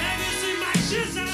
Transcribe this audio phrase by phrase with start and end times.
[0.00, 1.31] Have you seen my shoes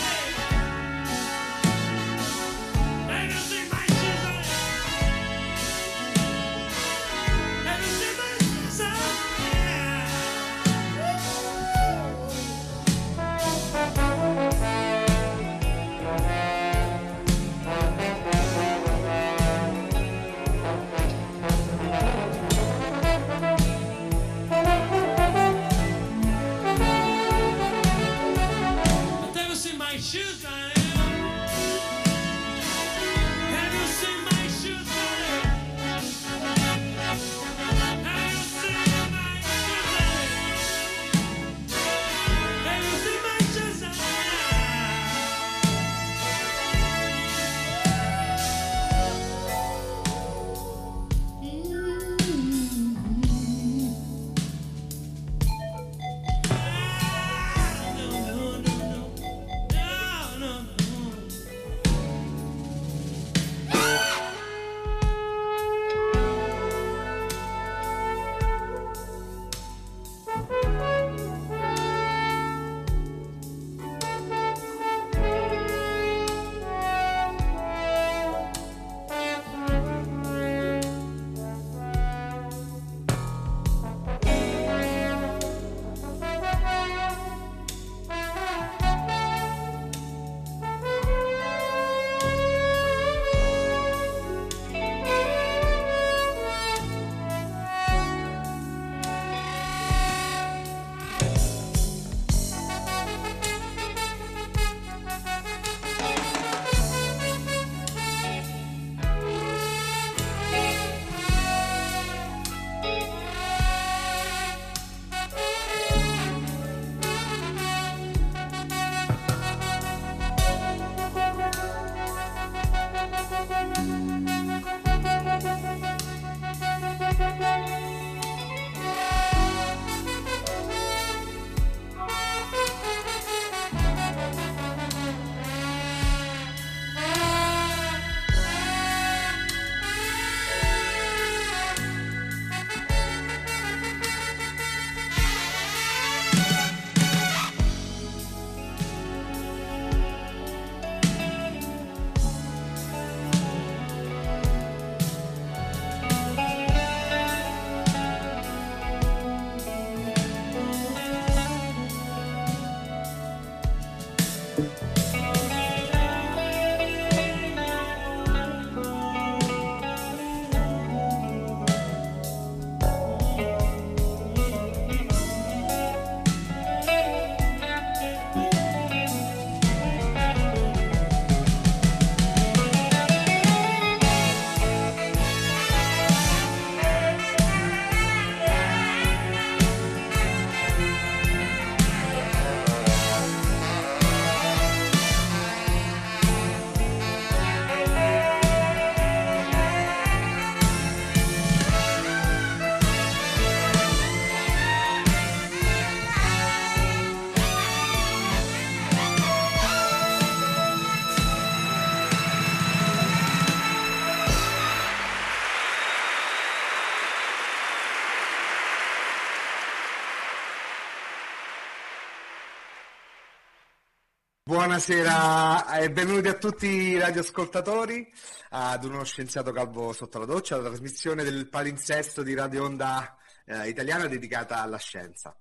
[224.78, 228.08] Buonasera e benvenuti a tutti i radioascoltatori
[228.50, 233.68] ad uno scienziato calvo sotto la doccia, la trasmissione del palinsesto di Radio Onda eh,
[233.68, 235.36] italiana dedicata alla scienza.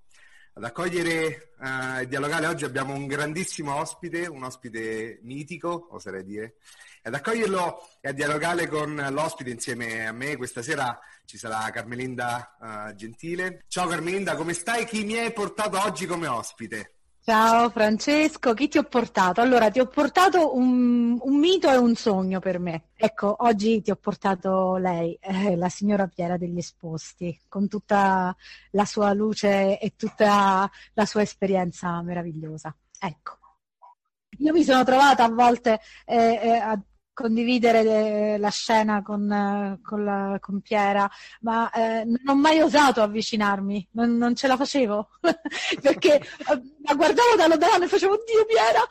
[0.54, 6.56] Ad accogliere eh, e dialogare oggi abbiamo un grandissimo ospite, un ospite mitico, oserei dire.
[7.04, 12.56] Ad accoglierlo e a dialogare con l'ospite insieme a me questa sera ci sarà Carmelinda
[12.60, 13.66] uh, Gentile.
[13.68, 14.86] Ciao Carmelinda, come stai?
[14.86, 16.94] Chi mi hai portato oggi come ospite?
[17.29, 19.41] Ciao Francesco, chi ti ho portato?
[19.41, 22.91] Allora, ti ho portato un, un, mito e un sogno per me.
[22.95, 28.33] Ecco, oggi ti ho portato lei, eh, la signora Piera degli Esposti, con tutta
[28.71, 32.74] la sua luce e tutta la sua esperienza meravigliosa.
[32.97, 33.38] Ecco.
[34.38, 36.81] Io mi sono trovata a volte eh, eh, a
[37.17, 41.09] condividere la scena con, con, la, con Piera,
[41.41, 45.09] ma eh, non ho mai osato avvicinarmi, non, non ce la facevo,
[45.81, 48.85] perché eh, la guardavo da lontano e facevo Dio Piera!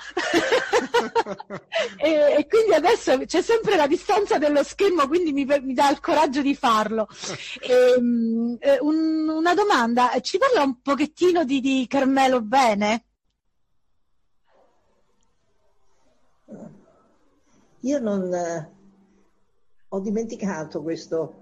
[2.03, 6.01] e, e, quindi adesso c'è sempre la distanza dello schermo, quindi mi, mi dà il
[6.01, 7.07] coraggio di farlo.
[7.61, 13.05] E, um, un, una domanda, ci parla un pochettino di, di Carmelo Bene?
[17.87, 18.73] Io non eh,
[19.89, 21.35] ho dimenticato questo,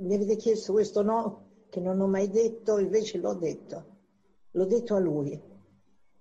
[0.00, 3.84] mi avete chiesto questo no che non ho mai detto, invece l'ho detto,
[4.50, 5.40] l'ho detto a lui.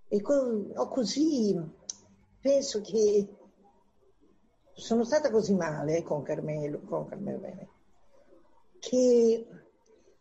[0.08, 1.60] E con, ho così,
[2.40, 3.28] penso che
[4.74, 7.70] sono stata così male con Carmelo, con Carmelo Bene,
[8.78, 9.48] che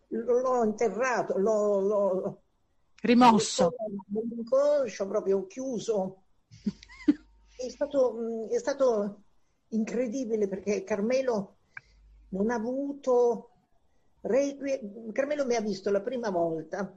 [0.08, 2.42] l'ho interrato, l'ho, l'ho
[3.02, 3.74] rimosso.
[4.06, 6.21] L'inconscio proprio chiuso
[7.66, 9.22] è stato, mm, è stato
[9.68, 11.56] incredibile perché Carmelo
[12.30, 13.52] non ha avuto
[15.12, 16.96] Carmelo mi ha visto la prima volta,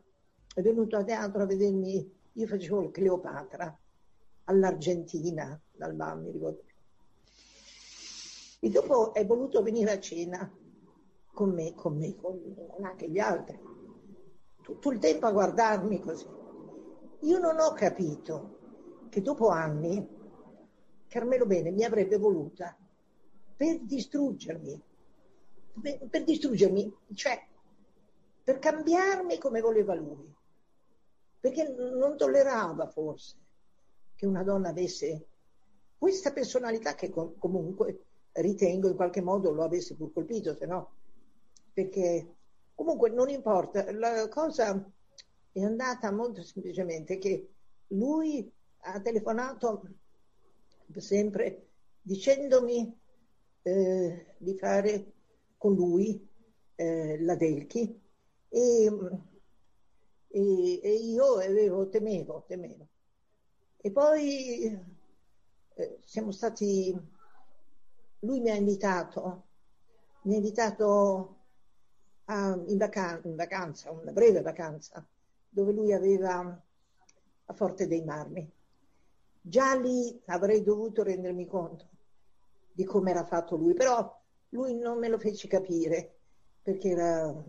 [0.54, 3.76] è venuto a teatro a vedermi, io facevo il Cleopatra
[4.44, 6.62] all'Argentina, dal BAM, mi ricordo.
[8.60, 10.52] E dopo è voluto venire a cena
[11.34, 12.40] con me, con me, con
[12.84, 13.60] anche gli altri.
[14.62, 16.28] Tutto il tempo a guardarmi così.
[17.22, 18.60] Io non ho capito
[19.10, 20.08] che dopo anni
[21.08, 22.76] Carmelo Bene mi avrebbe voluta
[23.56, 24.82] per distruggermi,
[26.10, 27.42] per, distruggermi, cioè
[28.44, 30.34] per cambiarmi come voleva lui,
[31.40, 33.36] perché non tollerava forse
[34.16, 35.28] che una donna avesse
[35.98, 38.04] questa personalità che com- comunque
[38.34, 40.92] ritengo in qualche modo lo avesse pur colpito, se no,
[41.74, 42.36] perché
[42.76, 44.92] comunque non importa, la cosa
[45.52, 47.50] è andata molto semplicemente che
[47.88, 49.84] lui ha telefonato
[50.98, 51.70] sempre
[52.02, 52.98] dicendomi
[53.64, 55.14] eh, di fare
[55.58, 56.28] con lui
[56.76, 58.00] eh, la Delchi
[58.50, 58.86] e,
[60.28, 62.88] e, e, io avevo, temevo, temevo.
[63.78, 64.64] E poi
[65.74, 66.96] eh, siamo stati,
[68.20, 69.48] lui mi ha invitato,
[70.24, 71.38] mi ha invitato
[72.26, 75.08] a, in, vacan- in vacanza, una breve vacanza,
[75.50, 76.64] dove lui aveva
[77.48, 78.52] a Forte dei Marmi
[79.48, 81.88] Già lì avrei dovuto rendermi conto
[82.72, 86.16] di come era fatto lui, però lui non me lo fece capire
[86.64, 87.46] perché era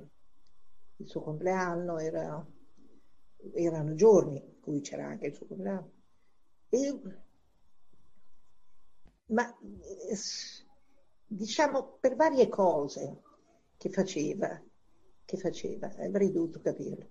[0.97, 2.47] il suo compleanno, era,
[3.55, 5.91] erano giorni in cui c'era anche il suo compleanno.
[6.69, 7.00] E,
[9.29, 9.59] ma
[11.25, 13.23] diciamo per varie cose
[13.79, 14.62] che faceva,
[15.25, 17.09] che faceva, avrei dovuto capirlo.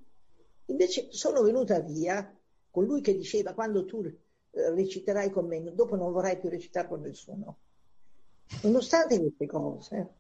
[0.66, 2.38] Invece sono venuta via
[2.70, 4.04] con lui che diceva quando tu
[4.56, 7.58] reciterai con me, dopo non vorrai più recitare con nessuno.
[8.64, 10.14] Nonostante queste cose,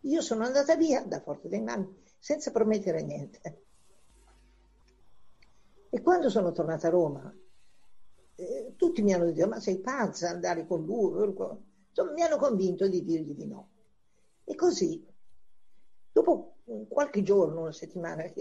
[0.00, 3.62] io sono andata via da Forte dei Marmi senza promettere niente.
[5.90, 7.34] E quando sono tornata a Roma,
[8.36, 11.24] eh, tutti mi hanno detto, ma sei pazza andare con lui?
[11.88, 13.68] Insomma, mi hanno convinto di dirgli di no.
[14.44, 15.04] E così,
[16.12, 16.56] dopo
[16.88, 18.22] qualche giorno, una settimana,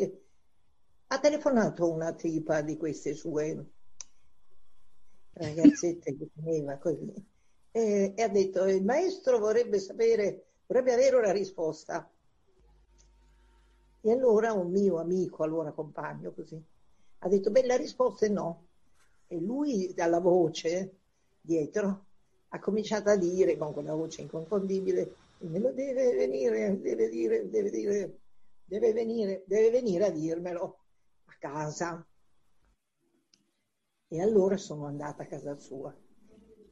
[1.07, 3.65] ha telefonato una tipa di queste sue
[5.33, 7.13] ragazzetta che teneva così,
[7.71, 12.09] e, e ha detto il maestro vorrebbe sapere, vorrebbe avere una risposta.
[14.01, 16.61] E allora un mio amico, allora compagno così,
[17.19, 18.65] ha detto, beh la risposta è no.
[19.27, 20.95] E lui dalla voce
[21.41, 22.05] dietro
[22.49, 28.17] ha cominciato a dire con quella voce inconfondibile, me deve venire, deve dire, deve dire,
[28.65, 30.77] deve venire, deve venire a dirmelo
[31.25, 32.05] a casa.
[34.11, 35.95] E allora sono andata a casa sua,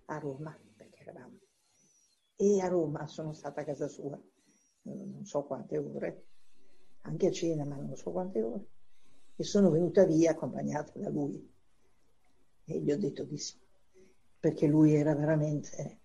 [0.05, 1.37] a Roma, perché eravamo.
[2.35, 4.19] E a Roma sono stata a casa sua,
[4.81, 6.25] non so quante ore,
[7.01, 8.67] anche a cena, ma non so quante ore.
[9.35, 11.53] E sono venuta via accompagnata da lui.
[12.65, 13.55] E gli ho detto di sì,
[14.39, 15.99] perché lui era veramente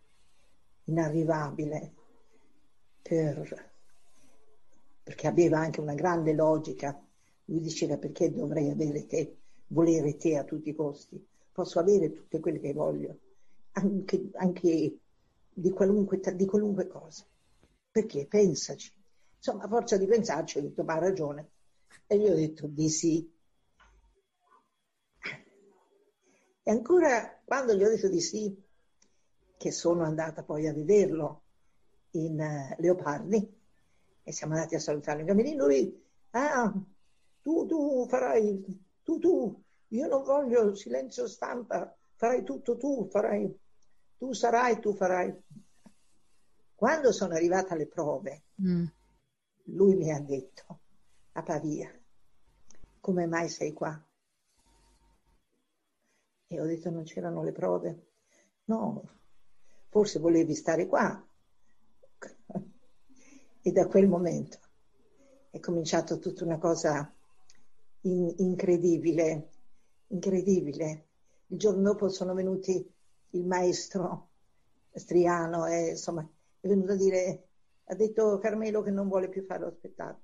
[0.84, 1.94] inarrivabile,
[3.00, 3.72] per,
[5.02, 7.02] perché aveva anche una grande logica.
[7.46, 9.41] Lui diceva perché dovrei avere te,
[9.73, 11.25] volere te a tutti i costi.
[11.52, 13.19] Posso avere tutte quelle che voglio,
[13.73, 14.99] anche, anche
[15.52, 17.25] di, qualunque, di qualunque cosa.
[17.91, 18.26] Perché?
[18.26, 18.93] Pensaci.
[19.37, 21.50] Insomma, a forza di pensarci ho detto, ma ha ragione.
[22.07, 23.31] E gli ho detto di sì.
[26.64, 28.57] E ancora quando gli ho detto di sì,
[29.57, 31.43] che sono andata poi a vederlo
[32.12, 33.61] in uh, Leopardi,
[34.25, 36.00] e siamo andati a salutare il camerino, lui,
[36.31, 36.73] ah,
[37.43, 38.64] tu, tu farai,
[39.02, 39.62] tu, tu,
[39.92, 43.58] io non voglio silenzio stampa, farai tutto tu, farai,
[44.16, 45.34] tu sarai, tu farai.
[46.75, 48.84] Quando sono arrivata alle prove, mm.
[49.64, 50.80] lui mi ha detto
[51.32, 51.92] a Pavia,
[53.00, 54.02] come mai sei qua?
[56.46, 58.06] E ho detto non c'erano le prove.
[58.64, 59.02] No,
[59.88, 61.22] forse volevi stare qua.
[63.62, 64.58] e da quel momento
[65.50, 67.14] è cominciata tutta una cosa
[68.02, 69.51] in- incredibile,
[70.12, 71.07] incredibile.
[71.49, 72.90] Il giorno dopo sono venuti
[73.31, 74.28] il maestro
[74.92, 76.26] Striano e insomma
[76.61, 77.47] è venuto a dire,
[77.85, 80.21] ha detto Carmelo che non vuole più fare lo spettacolo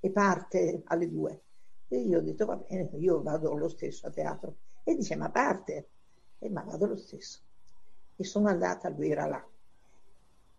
[0.00, 1.42] e parte alle due.
[1.88, 4.56] E io ho detto va bene, io vado lo stesso a teatro.
[4.82, 5.88] E dice ma parte,
[6.38, 7.40] e ma vado lo stesso.
[8.16, 9.46] E sono andata, lui era là.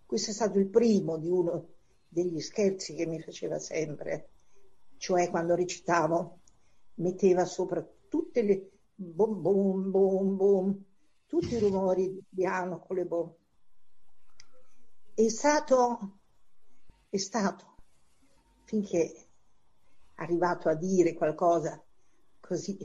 [0.05, 1.73] Questo è stato il primo di uno
[2.07, 4.29] degli scherzi che mi faceva sempre,
[4.97, 6.39] cioè quando recitavo
[6.95, 10.83] metteva sopra tutte le bom bom bom bom
[11.27, 13.35] tutti i rumori di piano con le bombe.
[15.13, 16.19] È stato,
[17.09, 17.75] è stato,
[18.63, 19.25] finché è
[20.15, 21.81] arrivato a dire qualcosa
[22.39, 22.77] così.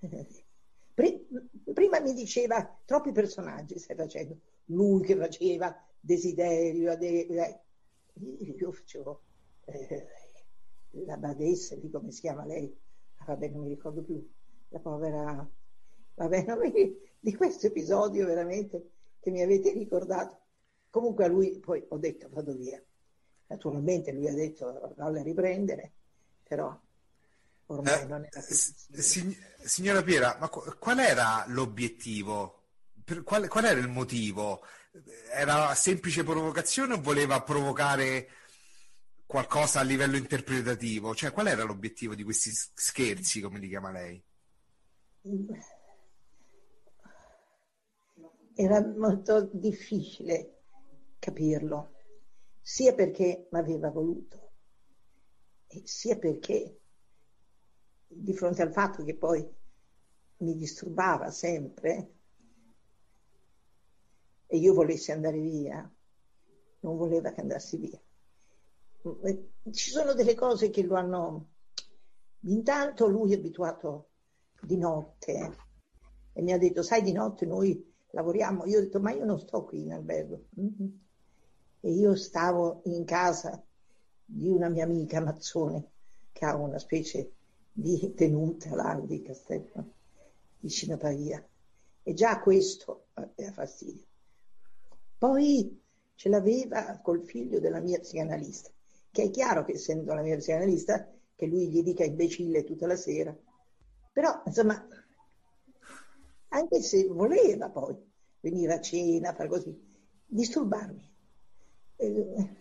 [0.94, 9.22] Prima mi diceva troppi personaggi stai facendo, lui che faceva desiderio, io facevo
[9.64, 10.06] eh,
[11.04, 12.72] la badessa, di come si chiama lei,
[13.18, 14.26] ah, vabbè non mi ricordo più,
[14.68, 15.48] la povera
[16.14, 16.96] Vabbè, mi...
[17.18, 18.90] di questo episodio veramente
[19.20, 20.38] che mi avete ricordato.
[20.90, 22.80] Comunque a lui poi ho detto vado via.
[23.46, 25.92] Naturalmente lui ha detto non la riprendere,
[26.44, 26.78] però
[27.66, 32.62] ormai eh, non era più si, Signora Piera, ma qual era l'obiettivo?
[33.24, 34.62] Qual, qual, era il motivo?
[35.32, 38.28] Era semplice provocazione o voleva provocare
[39.26, 41.14] qualcosa a livello interpretativo?
[41.14, 44.22] Cioè, qual era l'obiettivo di questi scherzi, come li chiama lei?
[48.54, 50.62] era molto difficile
[51.18, 51.92] capirlo,
[52.60, 54.52] sia perché mi aveva voluto,
[55.82, 56.80] sia perché
[58.06, 59.44] di fronte al fatto che poi
[60.38, 62.12] mi disturbava sempre
[64.46, 65.92] e io volessi andare via,
[66.80, 68.00] non voleva che andassi via.
[69.70, 71.48] Ci sono delle cose che lo hanno...
[72.46, 74.08] Intanto lui è abituato
[74.60, 75.56] di notte
[76.32, 78.64] e mi ha detto, sai, di notte noi lavoriamo.
[78.66, 80.46] Io ho detto, ma io non sto qui in albergo.
[81.80, 83.62] E io stavo in casa
[84.24, 85.90] di una mia amica Mazzone,
[86.32, 87.32] che ha una specie
[87.72, 89.92] di tenuta là di Castello,
[90.60, 91.46] vicino a Pavia.
[92.02, 94.04] E già questo aveva fastidio.
[95.16, 95.82] Poi
[96.14, 98.70] ce l'aveva col figlio della mia psicanalista,
[99.14, 102.96] che è chiaro che essendo la mia psicanalista, che lui gli dica imbecille tutta la
[102.96, 103.32] sera.
[104.12, 104.84] Però, insomma,
[106.48, 107.94] anche se voleva poi
[108.40, 109.72] venire a cena, fare così,
[110.26, 111.12] disturbarmi.
[111.94, 112.56] Eh,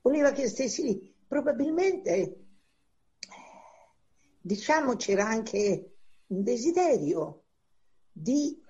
[0.00, 1.14] voleva che stessi lì.
[1.28, 2.44] Probabilmente,
[4.40, 5.94] diciamo, c'era anche
[6.26, 7.44] un desiderio
[8.10, 8.60] di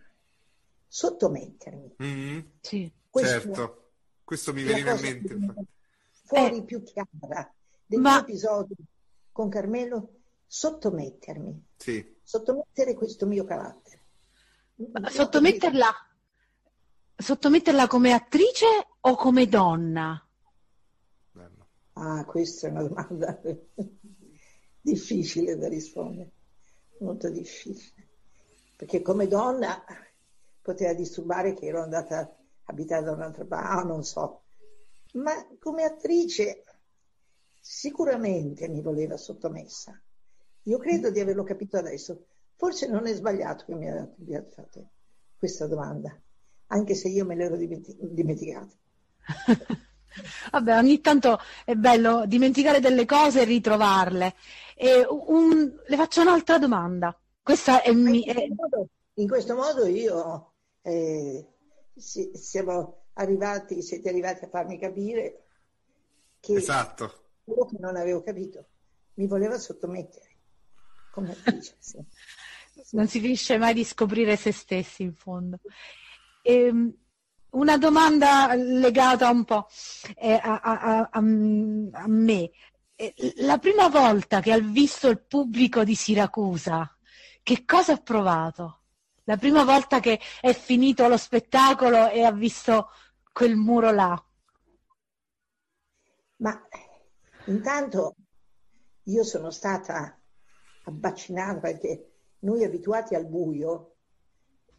[0.87, 1.97] sottomettermi.
[2.03, 2.41] Mm-hmm.
[2.61, 2.93] Sì.
[3.09, 3.93] Questo, certo,
[4.25, 5.73] questo mi veniva in mente.
[6.25, 7.55] Fuori eh, più chiara
[7.87, 8.21] del ma...
[8.21, 8.77] episodio
[9.31, 11.67] con Carmelo, sottomettermi.
[11.77, 12.17] Sì.
[12.23, 14.03] Sottomettere questo mio carattere.
[15.09, 15.91] Sottometterla,
[17.17, 18.67] sottometterla come attrice
[19.01, 20.19] o come donna?
[21.97, 23.41] Ah, questa è una domanda
[24.81, 26.33] difficile da rispondere,
[26.99, 28.09] molto difficile,
[28.77, 29.85] perché come donna
[30.61, 32.31] poteva disturbare che ero andata a
[32.65, 34.44] abitare da un'altra parte, ah, non so,
[35.15, 36.65] ma come attrice
[37.61, 39.99] sicuramente mi voleva sottomessa.
[40.65, 44.89] Io credo di averlo capito adesso, Forse non è sbagliato che mi abbiate fatto
[45.37, 46.17] questa domanda,
[46.69, 48.73] anche se io me l'ero dimenticata.
[50.53, 54.35] Vabbè, ogni tanto è bello dimenticare delle cose e ritrovarle.
[54.77, 57.19] E un, le faccio un'altra domanda.
[57.43, 58.47] Questa è, mi, è...
[59.15, 60.53] In questo modo io
[60.83, 61.47] eh,
[61.97, 65.43] si- siamo arrivati, siete arrivati a farmi capire
[66.41, 67.29] che Esatto.
[67.45, 68.67] quello che non avevo capito
[69.15, 70.29] mi voleva sottomettere
[71.11, 71.75] come attrice.
[71.81, 71.99] sì.
[72.91, 75.59] Non si finisce mai di scoprire se stessi in fondo.
[76.43, 76.93] Ehm,
[77.51, 79.69] una domanda legata un po'
[80.17, 81.21] eh, a, a- a- a
[82.09, 82.51] me.
[82.97, 86.97] Eh, La prima volta che ha visto il pubblico di Siracusa,
[87.45, 88.81] che cosa ha provato?
[89.25, 92.91] La prima volta che è finito lo spettacolo e ha visto
[93.33, 94.25] quel muro là.
[96.37, 96.69] Ma
[97.47, 98.17] intanto
[99.05, 100.21] io sono stata
[100.85, 103.97] abbaccinata perché noi abituati al buio,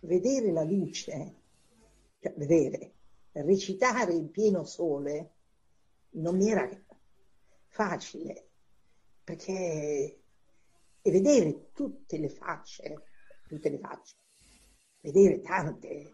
[0.02, 1.36] vedere la luce,
[2.20, 2.94] cioè vedere,
[3.32, 5.32] recitare in pieno sole
[6.16, 6.70] non mi era
[7.68, 8.50] facile
[9.24, 10.20] perché
[11.02, 13.04] e vedere tutte le facce,
[13.48, 14.16] tutte le facce,
[15.06, 16.14] vedere tante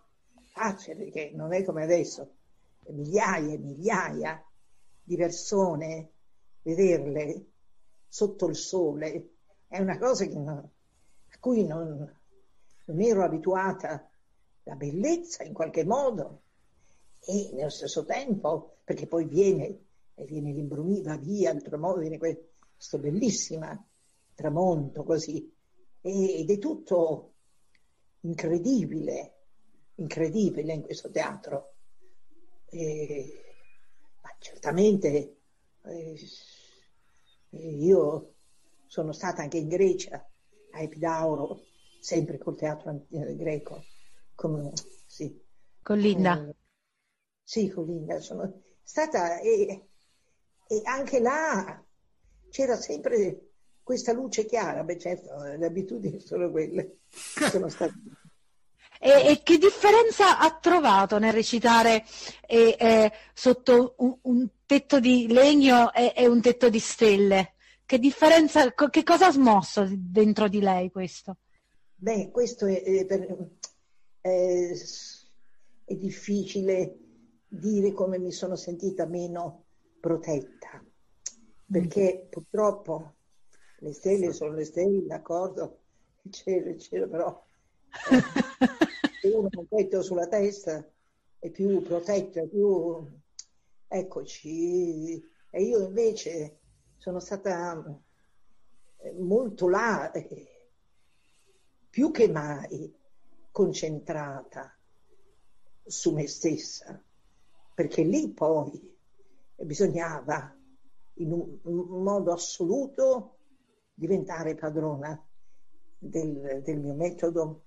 [0.51, 2.35] facce perché non è come adesso,
[2.87, 4.45] migliaia e migliaia
[5.01, 6.09] di persone,
[6.61, 7.45] vederle
[8.07, 9.29] sotto il sole
[9.67, 12.13] è una cosa non- a cui non,
[12.85, 14.09] non ero abituata,
[14.63, 16.41] la bellezza in qualche modo
[17.21, 22.49] e nello stesso tempo, perché poi viene, viene l'imbrunire, va via, il tramonto, viene que-
[22.75, 23.87] questo bellissimo
[24.35, 25.49] tramonto così,
[26.01, 27.31] ed è tutto
[28.21, 29.33] incredibile,
[29.95, 31.73] incredibile in questo teatro.
[32.69, 33.35] E-
[34.21, 35.37] ma certamente
[35.83, 36.19] eh,
[37.49, 38.33] io
[38.87, 40.25] sono stata anche in Grecia,
[40.73, 41.61] a Epidauro,
[41.99, 43.83] sempre col teatro eh, greco,
[44.35, 44.71] come,
[45.05, 45.39] sì,
[45.83, 46.37] Con Linda.
[46.37, 46.55] eh,
[47.43, 49.87] sì, con Linda sono stata e,
[50.67, 51.83] e anche là
[52.49, 53.50] c'era sempre
[53.91, 57.93] questa luce chiara, beh certo, le abitudini sono quelle, sono state
[59.03, 62.03] E, e che differenza ha trovato nel recitare
[62.47, 67.55] eh, eh, sotto un, un tetto di legno e, e un tetto di stelle?
[67.83, 71.37] Che differenza, co- che cosa ha smosso dentro di lei questo?
[71.95, 73.49] Beh, questo è, è per-
[74.21, 74.71] è-
[75.85, 76.95] è difficile
[77.47, 79.63] dire come mi sono sentita meno
[79.99, 80.79] protetta,
[81.65, 83.15] perché purtroppo
[83.83, 85.79] le stelle sono le stelle, d'accordo,
[86.23, 87.43] il cielo, è il cielo, però
[88.11, 90.87] eh, uno ha un petto sulla testa
[91.39, 93.19] è più protetto, è più...
[93.93, 96.59] Eccoci, e io invece
[96.97, 97.99] sono stata
[98.99, 100.69] eh, molto là, eh,
[101.89, 102.95] più che mai
[103.51, 104.73] concentrata
[105.83, 107.03] su me stessa,
[107.73, 108.95] perché lì poi
[109.55, 110.55] bisognava
[111.15, 111.59] in un
[112.01, 113.39] modo assoluto
[114.01, 115.11] diventare padrona
[115.97, 117.65] del, del mio metodo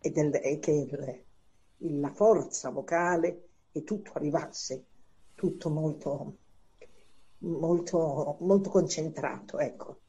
[0.00, 1.24] e, del, e che il-
[1.88, 4.86] il- la forza vocale e tutto arrivasse,
[5.34, 6.38] tutto molto,
[7.38, 10.00] molto, molto concentrato, ecco,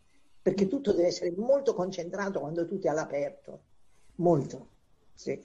[0.42, 3.64] perché tutto deve essere molto concentrato quando tutto è all'aperto,
[4.16, 4.70] molto,
[5.14, 5.40] sì.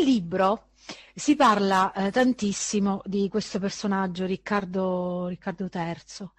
[0.00, 0.68] Nel libro
[1.14, 6.30] si parla eh, tantissimo di questo personaggio, Riccardo, Riccardo III,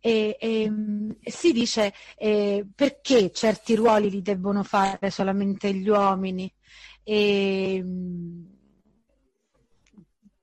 [0.00, 5.88] e, e, mm, e si dice eh, perché certi ruoli li debbono fare solamente gli
[5.88, 6.52] uomini.
[7.02, 8.44] E, mm,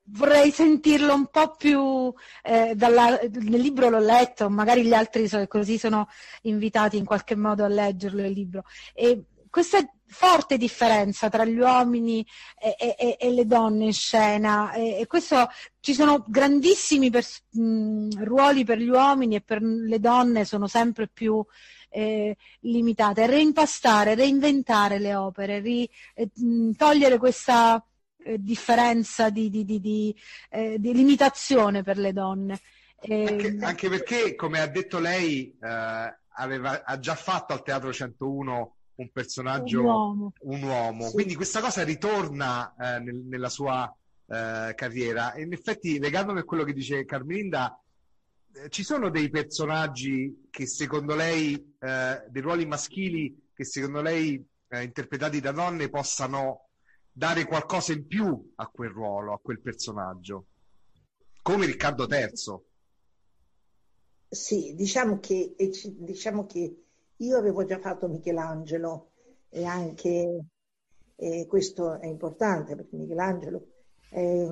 [0.07, 5.45] vorrei sentirlo un po' più eh, dalla, nel libro l'ho letto, magari gli altri so,
[5.47, 6.07] così sono
[6.43, 8.63] invitati in qualche modo a leggerlo il libro.
[8.93, 9.79] E questa
[10.15, 12.25] forte differenza tra gli uomini
[12.57, 15.49] e, e, e le donne in scena e, questo
[15.81, 21.09] ci sono grandissimi pers- mh, ruoli per gli uomini e per le donne sono sempre
[21.09, 21.45] più
[21.89, 23.25] eh, limitate.
[23.25, 27.85] Reimpastare, reinventare le opere, ri, eh, mh, togliere questa
[28.23, 30.15] eh, differenza di, di, di, di
[30.49, 32.59] eh, limitazione per le donne.
[33.07, 38.74] Anche, anche, perché, come ha detto lei, eh, aveva, ha già fatto al Teatro 101
[38.95, 40.33] un personaggio, un uomo.
[40.41, 41.07] Un uomo.
[41.07, 41.13] Sì.
[41.13, 43.93] Quindi questa cosa ritorna eh, nel, nella sua
[44.27, 45.33] eh, carriera.
[45.33, 47.79] E in effetti, legandomi a quello che dice Carmelinda,
[48.53, 54.43] eh, ci sono dei personaggi che secondo lei, eh, dei ruoli maschili che secondo lei,
[54.69, 56.69] eh, interpretati da donne, possano
[57.11, 60.47] dare qualcosa in più a quel ruolo, a quel personaggio,
[61.41, 62.31] come Riccardo III.
[64.27, 65.55] Sì, diciamo che,
[65.97, 66.84] diciamo che
[67.17, 69.11] io avevo già fatto Michelangelo
[69.49, 70.45] e anche
[71.17, 73.67] e questo è importante perché Michelangelo,
[74.09, 74.47] è,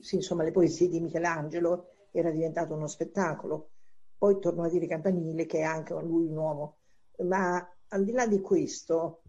[0.00, 3.70] sì, insomma, le poesie di Michelangelo era diventato uno spettacolo.
[4.16, 6.76] Poi torno a dire Campanile che è anche lui un uomo.
[7.18, 7.56] Ma
[7.88, 9.22] al di là di questo,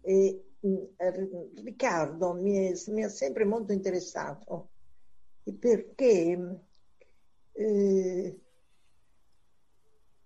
[0.00, 0.44] eh,
[1.54, 4.70] Riccardo mi, è, mi, ha sempre molto interessato
[5.58, 6.60] perché
[7.52, 8.40] eh,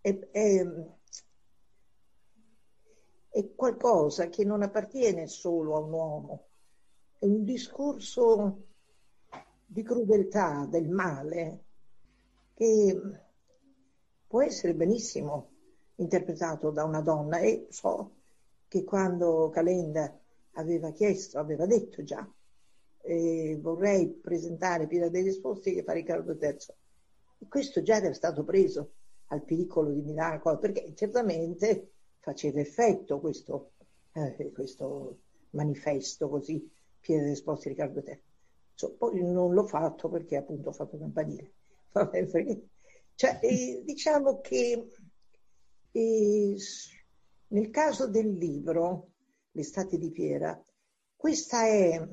[0.07, 0.64] è, è,
[3.31, 6.47] è qualcosa che non appartiene solo a un uomo,
[7.19, 8.66] è un discorso
[9.66, 11.64] di crudeltà, del male,
[12.55, 13.01] che
[14.29, 15.51] può essere benissimo
[15.97, 18.12] interpretato da una donna e so
[18.69, 20.16] che quando Calenda
[20.53, 22.25] aveva chiesto, aveva detto già,
[23.01, 26.57] eh, vorrei presentare Pira degli Esposti che fa Riccardo III.
[27.40, 28.92] E questo già era stato preso
[29.29, 33.73] al piccolo di Milano, perché certamente faceva effetto questo,
[34.12, 35.19] eh, questo
[35.51, 38.21] manifesto così, Piede Esposti Riccardo III.
[38.75, 41.53] So, poi non l'ho fatto perché appunto ho fatto campanile.
[43.17, 44.91] Cioè, eh, diciamo che
[45.91, 46.57] eh,
[47.49, 49.12] nel caso del libro,
[49.53, 50.62] L'estate di Piera,
[51.17, 52.07] questa è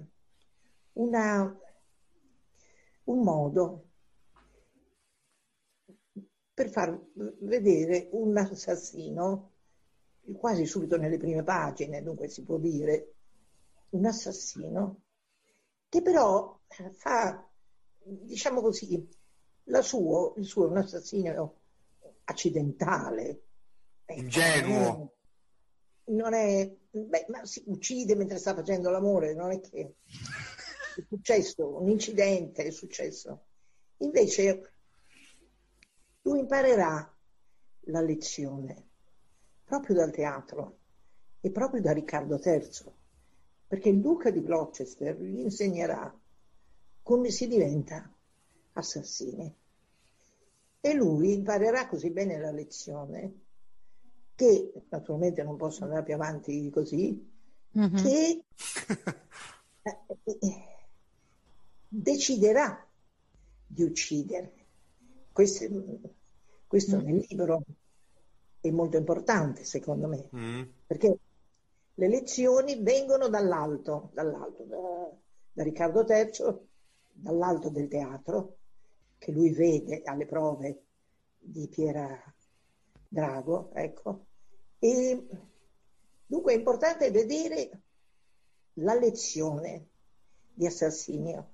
[0.93, 1.60] una,
[3.04, 3.88] un modo
[6.53, 6.99] per far
[7.39, 9.51] vedere un assassino,
[10.37, 13.13] quasi subito nelle prime pagine, dunque si può dire,
[13.89, 15.01] un assassino,
[15.89, 16.59] che però
[16.93, 17.47] fa,
[18.03, 19.07] diciamo così,
[19.81, 21.59] suo, il suo è un assassino
[22.25, 23.41] accidentale.
[24.07, 25.13] Ingenuo.
[26.05, 29.95] Non è, beh, ma si uccide mentre sta facendo l'amore, non è che
[30.95, 33.45] è successo, un incidente è successo.
[33.97, 34.72] Invece
[36.23, 37.12] lui imparerà
[37.88, 38.91] la lezione
[39.63, 40.77] proprio dal teatro
[41.41, 42.91] e proprio da Riccardo III,
[43.67, 46.13] perché il duca di Gloucester gli insegnerà
[47.01, 48.09] come si diventa
[48.73, 49.53] assassini.
[50.79, 53.41] E lui imparerà così bene la lezione
[54.36, 57.29] che naturalmente non posso andare più avanti così,
[57.77, 57.95] mm-hmm.
[57.95, 58.43] che
[60.39, 60.63] eh,
[61.88, 62.86] deciderà
[63.65, 64.62] di uccidere
[65.34, 65.67] questo,
[66.67, 67.02] questo mm.
[67.02, 67.63] nel libro
[68.62, 70.62] è molto importante, secondo me, mm.
[70.88, 71.17] perché
[71.96, 75.12] le lezioni vengono dall'alto, dall'alto da,
[75.52, 76.58] da Riccardo III,
[77.12, 78.58] dall'alto del teatro,
[79.17, 80.84] che lui vede alle prove
[81.38, 82.17] di Piera
[83.08, 84.26] Drago, ecco.
[84.80, 85.28] E
[86.26, 87.82] dunque è importante vedere
[88.78, 89.88] la lezione
[90.54, 91.52] di assassinio.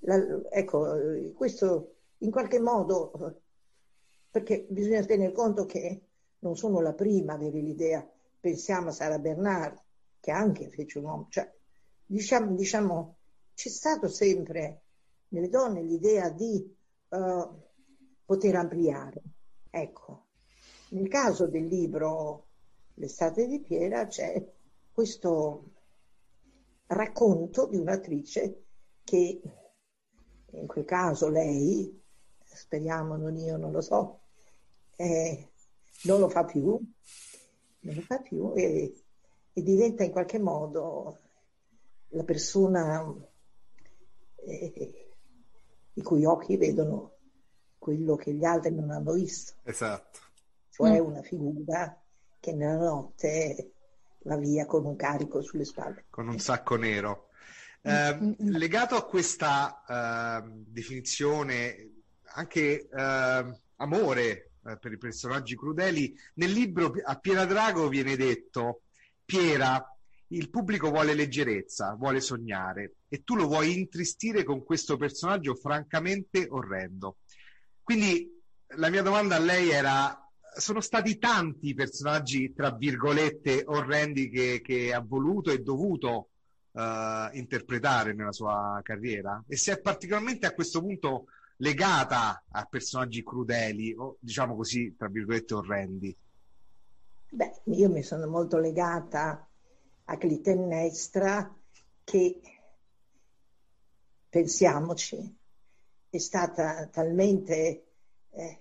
[0.00, 0.16] La,
[0.50, 0.96] ecco,
[1.34, 1.91] questo
[2.22, 3.40] in qualche modo,
[4.30, 6.00] perché bisogna tenere conto che
[6.40, 8.08] non sono la prima a avere l'idea,
[8.40, 9.80] pensiamo a Sara Bernard,
[10.18, 11.52] che anche fece un uomo, cioè,
[12.06, 13.16] diciamo, diciamo
[13.54, 14.82] c'è stato sempre
[15.28, 16.74] nelle donne l'idea di
[17.08, 17.60] uh,
[18.24, 19.22] poter ampliare.
[19.70, 20.26] Ecco,
[20.90, 22.46] nel caso del libro
[22.94, 24.46] L'estate di Piera c'è
[24.92, 25.70] questo
[26.88, 28.64] racconto di un'attrice
[29.02, 29.40] che
[30.50, 32.01] in quel caso lei
[32.54, 34.20] speriamo non io, non lo so,
[34.96, 35.48] eh,
[36.04, 36.78] non lo fa più,
[37.80, 38.94] non lo fa più e,
[39.52, 41.18] e diventa in qualche modo
[42.08, 43.04] la persona
[44.46, 45.06] eh,
[45.94, 47.10] i cui occhi vedono
[47.78, 50.20] quello che gli altri non hanno visto, Esatto.
[50.70, 51.04] cioè Mm.
[51.04, 52.00] una figura
[52.38, 53.72] che nella notte
[54.24, 56.04] va via con un carico sulle spalle.
[56.10, 57.28] con un sacco nero.
[57.84, 59.82] Eh, legato a questa
[60.44, 61.91] eh, definizione,
[62.34, 68.82] anche eh, amore eh, per i personaggi crudeli, nel libro a Piera Drago viene detto:
[69.24, 69.84] Piera,
[70.28, 76.46] il pubblico vuole leggerezza, vuole sognare, e tu lo vuoi intristire con questo personaggio francamente
[76.48, 77.18] orrendo.
[77.82, 78.40] Quindi
[78.76, 80.16] la mia domanda a lei era:
[80.56, 86.28] sono stati tanti i personaggi, tra virgolette, orrendi che, che ha voluto e dovuto
[86.72, 89.42] eh, interpretare nella sua carriera?
[89.48, 91.26] E se è particolarmente a questo punto
[91.62, 96.16] legata a personaggi crudeli o diciamo così, tra virgolette, orrendi?
[97.30, 99.48] Beh, io mi sono molto legata
[100.04, 101.56] a Clitennestra
[102.02, 102.40] che,
[104.28, 105.38] pensiamoci,
[106.10, 107.86] è stata talmente
[108.30, 108.58] eh,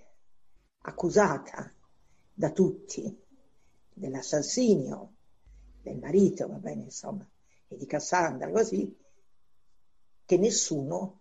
[0.84, 1.74] accusata
[2.34, 3.20] da tutti
[3.94, 5.14] dell'assassinio
[5.82, 7.28] del marito, va bene, insomma,
[7.68, 8.96] e di Cassandra, così,
[10.24, 11.21] che nessuno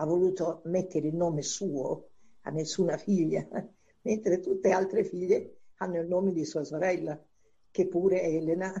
[0.00, 2.08] ha voluto mettere il nome suo
[2.42, 3.46] a nessuna figlia,
[4.02, 7.22] mentre tutte le altre figlie hanno il nome di sua sorella,
[7.70, 8.72] che pure Elena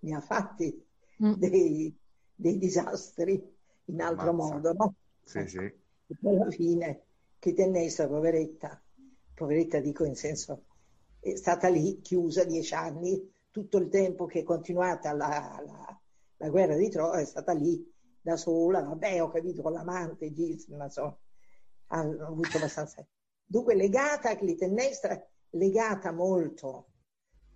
[0.00, 0.80] ne ha fatti
[1.22, 1.34] Mm.
[1.38, 1.94] dei,
[2.34, 3.40] dei disastri
[3.86, 4.54] in altro Ammazza.
[4.54, 4.94] modo, no?
[5.24, 5.58] Sì, sì.
[5.58, 7.04] E poi alla fine,
[7.38, 8.82] Clitennestra, poveretta,
[9.34, 10.64] poveretta dico in senso,
[11.20, 16.00] è stata lì chiusa dieci anni, tutto il tempo che è continuata la, la-
[16.38, 17.88] la guerra di Troia è stata lì
[18.22, 20.32] da sola, vabbè ho capito con l'amante,
[20.68, 21.18] ma insomma,
[21.88, 23.06] ha avuto abbastanza...
[23.44, 26.86] Dunque legata a Clitennestra, legata molto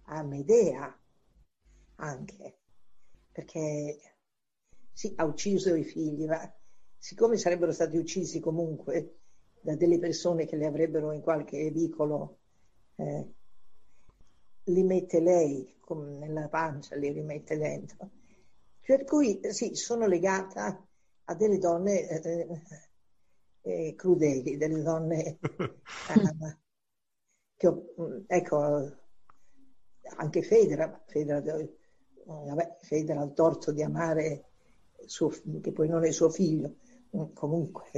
[0.08, 0.94] a Medea
[1.96, 2.58] anche,
[3.32, 3.98] perché
[4.92, 6.52] sì, ha ucciso i figli, ma
[6.98, 9.20] siccome sarebbero stati uccisi comunque
[9.60, 12.38] da delle persone che li avrebbero in qualche vicolo,
[12.96, 13.32] eh,
[14.64, 18.10] li mette lei nella pancia, li rimette dentro.
[18.86, 20.82] Per cui sì, sono legata
[21.24, 22.62] a delle donne eh,
[23.62, 25.38] eh, crudeli, delle donne
[26.06, 26.56] eh,
[27.56, 28.96] che ho- mm, ecco,
[30.16, 31.76] anche Federa, ma Federa, dove-
[32.24, 34.44] vabbè, Federa ha il torto di amare
[35.06, 36.76] suo, che poi non è suo figlio,
[37.16, 37.90] mm, comunque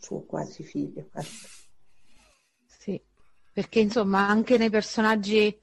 [0.00, 1.10] suo quasi figlio.
[1.14, 1.26] eh.
[2.66, 3.00] Sì,
[3.52, 5.58] perché insomma anche nei personaggi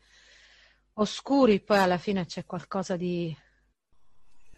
[0.94, 3.36] oscuri poi alla fine c'è qualcosa di...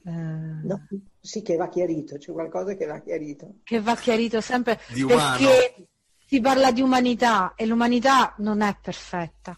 [0.08, 0.88] eh, No,
[1.20, 3.56] sì che va chiarito, c'è qualcosa che va chiarito.
[3.64, 5.38] che va chiarito sempre Di umano.
[5.38, 5.88] perché
[6.26, 9.58] si parla di umanità e l'umanità non è perfetta.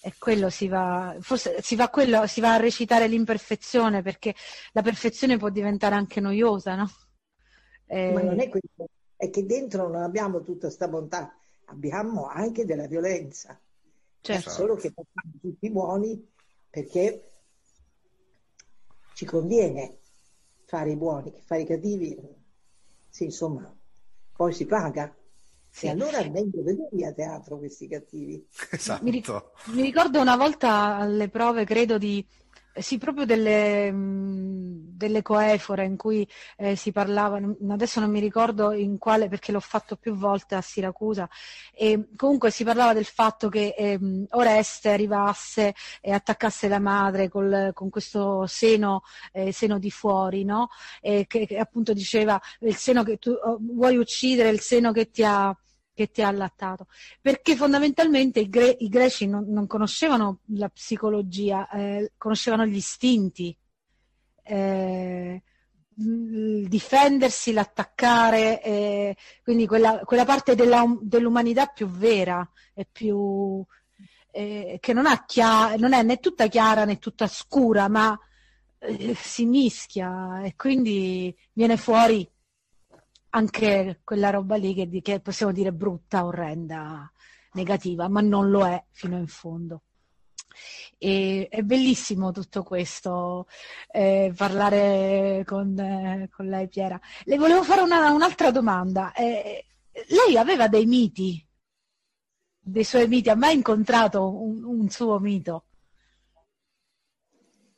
[0.00, 4.34] E quello si va, forse si va, a quello, si va a recitare l'imperfezione perché
[4.72, 6.88] la perfezione può diventare anche noiosa, no?
[7.86, 12.64] Eh, Ma non è questo, è che dentro non abbiamo tutta questa bontà, abbiamo anche
[12.64, 13.58] della violenza.
[14.20, 14.50] certo.
[14.50, 16.26] Solo che facciamo tutti buoni
[16.70, 17.37] perché
[19.18, 19.98] ci conviene
[20.64, 22.16] fare i buoni, fare i cattivi,
[23.08, 23.68] sì, insomma,
[24.36, 25.12] poi si paga.
[25.68, 25.86] Sì.
[25.86, 28.46] E allora è meglio vederli a teatro questi cattivi.
[28.70, 29.02] Esatto.
[29.02, 32.24] Mi, ric- mi ricordo una volta alle prove, credo di
[32.80, 38.72] sì, proprio delle, mh, delle coefore in cui eh, si parlava, adesso non mi ricordo
[38.72, 41.28] in quale, perché l'ho fatto più volte a Siracusa,
[41.74, 47.70] e comunque si parlava del fatto che ehm, Oreste arrivasse e attaccasse la madre col-
[47.74, 50.68] con questo seno, eh, seno di fuori, no?
[51.00, 55.24] Che, che appunto diceva il seno che tu oh, vuoi uccidere, il seno che ti
[55.24, 55.54] ha,
[55.98, 56.86] che ti ha allattato.
[57.20, 63.56] Perché fondamentalmente i, gre- i greci non, non conoscevano la psicologia, eh, conoscevano gli istinti,
[64.44, 65.42] eh,
[65.96, 73.64] il difendersi, l'attaccare, eh, quindi quella, quella parte della, dell'umanità più vera e più
[74.30, 78.16] eh, che non, chia- non è né tutta chiara né tutta scura, ma
[78.78, 82.24] eh, si mischia e quindi viene fuori
[83.30, 87.10] anche quella roba lì che, che possiamo dire brutta, orrenda,
[87.52, 89.82] negativa, ma non lo è fino in fondo.
[90.98, 93.46] E, è bellissimo tutto questo,
[93.90, 97.00] eh, parlare con, eh, con lei, Piera.
[97.24, 99.12] Le volevo fare una- un'altra domanda.
[99.12, 99.64] Eh,
[100.08, 101.44] lei aveva dei miti,
[102.58, 105.64] dei suoi miti, ha mai incontrato un, un suo mito?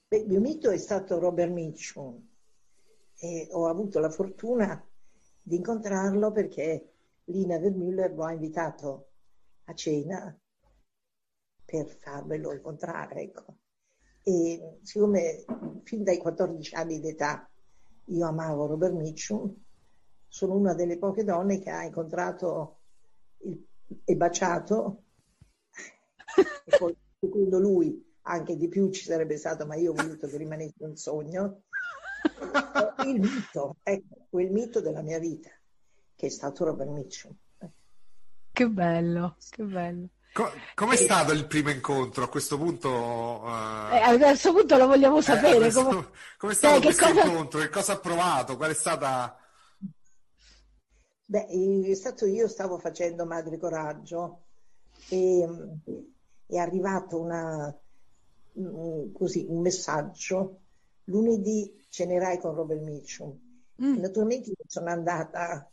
[0.08, 2.20] Beh, il mio mito è stato Robert Mitchum
[3.18, 4.84] e ho avuto la fortuna
[5.50, 6.92] di incontrarlo perché
[7.24, 9.08] Lina Vermüller lo ha invitato
[9.64, 10.40] a cena
[11.64, 13.56] per farmelo incontrare, ecco.
[14.22, 15.44] E siccome
[15.82, 17.50] fin dai 14 anni d'età
[18.04, 19.52] io amavo Robert Mitchum,
[20.28, 22.78] sono una delle poche donne che ha incontrato
[23.38, 23.66] il-
[24.04, 25.02] e baciato,
[26.64, 30.36] e poi secondo lui anche di più ci sarebbe stato, ma io ho voluto che
[30.36, 31.62] rimanesse un sogno,
[33.06, 35.50] il mito, ecco, quel mito della mia vita,
[36.14, 37.32] che è stato Robert Mitchum.
[38.52, 40.08] Che bello, che bello.
[40.32, 42.24] Co- com'è stato il primo incontro?
[42.24, 42.88] A questo punto...
[43.90, 45.56] Eh, eh, a questo punto lo vogliamo eh, sapere.
[45.56, 47.60] adesso- come- com'è stato che questo cosa- incontro?
[47.60, 48.56] Che cosa ha provato?
[48.56, 49.36] Qual è stata...
[51.24, 54.42] Beh, è stato io stavo facendo Madre Coraggio
[55.08, 55.98] e mm,
[56.46, 57.72] è arrivato una,
[58.58, 60.58] mm, così, un messaggio.
[61.04, 63.38] Lunedì cenerai con Robert Mitchum.
[63.82, 65.68] Mm, Naturalmente io sono andata,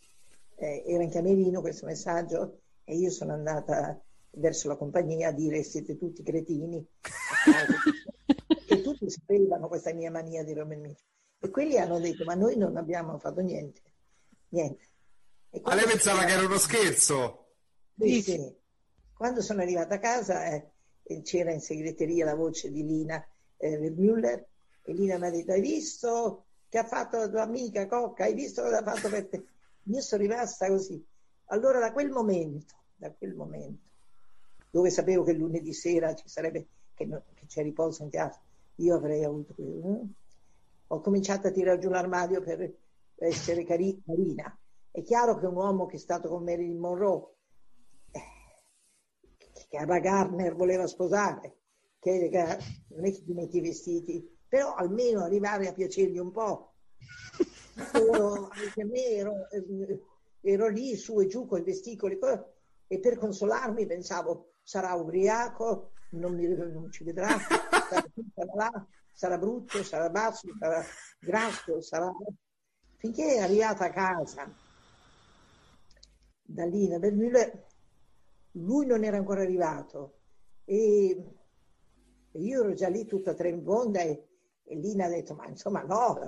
[0.55, 4.01] eh, era in camerino questo messaggio e io sono andata
[4.31, 6.85] verso la compagnia a dire siete tutti cretini.
[8.69, 11.05] e tutti sapevano questa mia mania di Robert Mitchum.
[11.39, 13.81] E quelli hanno detto ma noi non abbiamo fatto niente,
[14.49, 14.89] niente.
[15.51, 17.45] E Ma lei pensava che era uno scherzo?
[17.97, 18.55] sì, Sì.
[19.13, 23.25] Quando sono arrivata a casa eh, c'era in segreteria la voce di Lina
[23.57, 24.47] eh, Vermüller
[24.87, 28.23] e Lina mi ha detto hai visto che ha fatto la tua amica Cocca?
[28.23, 29.45] Hai visto cosa ha fatto per te?
[29.83, 31.05] Io sono rimasta così.
[31.47, 33.83] Allora da quel momento, da quel momento,
[34.69, 38.39] dove sapevo che lunedì sera ci sarebbe, che, no- che c'è riposo in teatro,
[38.75, 39.95] io avrei avuto quello.
[39.95, 40.07] eh.
[40.87, 42.73] Ho cominciato a tirare giù l'armadio per
[43.17, 44.57] essere cari- carina.
[44.89, 47.33] È chiaro che un uomo che è stato con Marilyn Monroe,
[48.11, 48.21] eh,
[49.67, 51.57] che Ava Gardner voleva sposare,
[51.99, 52.57] che, che
[52.89, 56.73] non è che ti metti i vestiti, però almeno arrivare a piacergli un po'.
[57.93, 60.01] Ero, anche me ero, eh,
[60.41, 62.53] ero lì su e giù con i vesticoli co-
[62.87, 69.83] e per consolarmi pensavo sarà ubriaco, non, mi, non ci vedrà, sarà, là, sarà brutto,
[69.83, 70.83] sarà basso, sarà
[71.19, 72.11] grasso, sarà...
[72.95, 74.51] Finché è arrivata a casa
[76.41, 77.65] da Lina Vermüller,
[78.53, 80.19] lui non era ancora arrivato
[80.65, 81.23] e
[82.31, 84.26] io ero già lì tutta trembonda e,
[84.69, 86.19] e Lina ha detto, ma insomma no,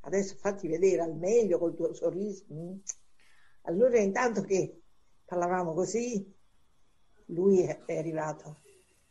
[0.00, 2.44] adesso fatti vedere al meglio col tuo sorriso.
[2.52, 2.78] Mm.
[3.62, 4.80] Allora intanto che
[5.24, 6.34] parlavamo così,
[7.26, 8.60] lui è, arrivato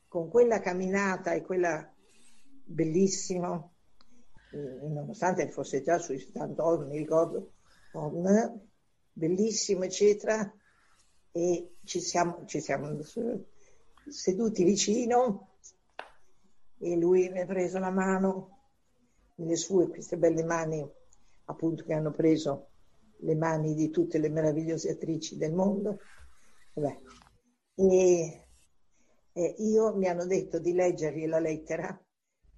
[0.07, 1.89] con quella camminata e quella
[2.63, 3.69] bellissima,
[4.51, 7.53] eh, nonostante fosse già sui 78, mi ricordo,
[9.13, 10.51] bellissimo, eccetera,
[11.31, 12.99] e ci siamo, ci siamo
[14.09, 15.55] seduti vicino
[16.79, 18.60] e lui mi ha preso la mano
[19.41, 20.87] nelle sue, queste belle mani,
[21.45, 22.67] appunto, che hanno preso
[23.17, 25.99] le mani di tutte le meravigliose attrici del mondo.
[27.75, 28.47] E,
[29.33, 31.99] e io mi hanno detto di leggergli la lettera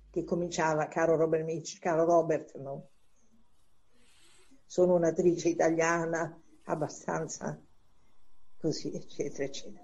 [0.10, 2.90] che cominciava, caro Robert Mitch, caro Robert, no?
[4.66, 7.60] Sono un'attrice italiana abbastanza
[8.58, 9.84] così, eccetera, eccetera.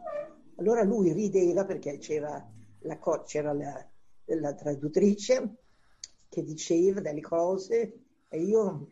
[0.56, 2.48] Allora lui rideva perché c'era
[2.80, 3.90] la, c'era la,
[4.26, 5.59] la traduttrice
[6.30, 8.00] che diceva delle cose
[8.30, 8.88] e io,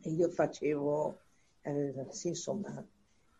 [0.00, 1.20] e io facevo,
[1.60, 2.84] eh, sì, insomma,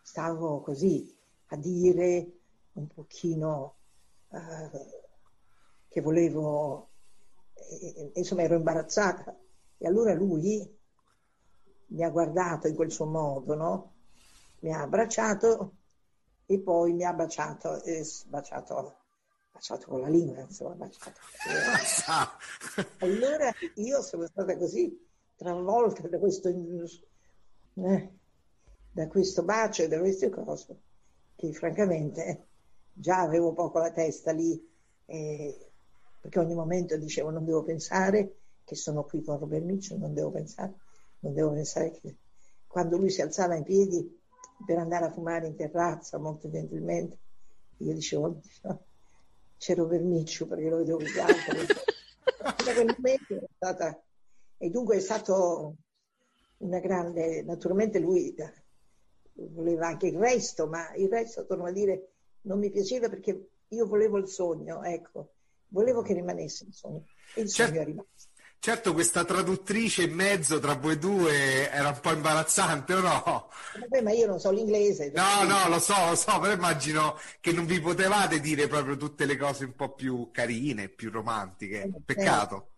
[0.03, 1.17] stavo così
[1.47, 2.33] a dire
[2.75, 3.75] un pochino
[4.31, 4.71] eh,
[5.89, 6.91] che volevo,
[7.55, 9.37] eh, insomma, ero imbarazzata.
[9.79, 10.79] E allora lui
[11.87, 13.93] mi ha guardato in quel suo modo, no?
[14.61, 15.77] Mi ha abbracciato
[16.47, 19.02] e poi mi ha baciato, eh, baciato,
[19.63, 21.21] baciato con la lingua, insomma, baciato.
[21.87, 22.37] Sa.
[22.99, 28.13] Allora io sono stata così travolta da questo, eh,
[28.91, 30.81] da questo bacio e da queste cose
[31.37, 32.47] che francamente
[32.93, 34.69] già avevo poco la testa lì,
[35.07, 35.71] eh,
[36.21, 40.31] perché ogni momento dicevo non devo pensare che sono qui con Robert Mitchell, non devo
[40.33, 40.75] pensare,
[41.21, 42.17] non devo pensare che
[42.67, 44.21] quando lui si alzava in piedi
[44.67, 47.19] per andare a fumare in terrazza molto gentilmente,
[47.79, 48.81] io dicevo "No,
[49.63, 51.67] c'è Robert Mitchell perché lo vedevo piangere.
[52.65, 54.03] da quel momento è stata
[54.59, 55.77] e dunque è stato
[56.59, 58.35] una grande naturalmente lui
[59.35, 62.11] voleva anche il resto ma il resto torno a dire
[62.43, 65.35] non mi piaceva perché io volevo il sogno ecco
[65.69, 67.05] volevo che rimanesse il sogno
[67.37, 67.71] e il Certo.
[67.73, 68.31] sogno è rimasto
[68.65, 73.49] Certo, questa traduttrice in mezzo tra voi due era un po' imbarazzante, o no?
[73.81, 77.51] Vabbè, ma io non so l'inglese No, no, lo so, lo so, però immagino che
[77.51, 81.91] non vi potevate dire proprio tutte le cose un po' più carine, più romantiche.
[82.05, 82.75] Peccato.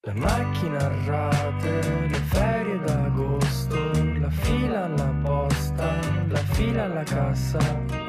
[0.00, 7.99] La macchina a rate, le ferie d'agosto, la fila alla posta, la fila alla cassa.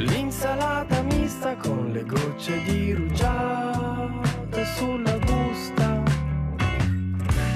[0.00, 6.02] L'insalata mista con le gocce di rugiada sulla busta.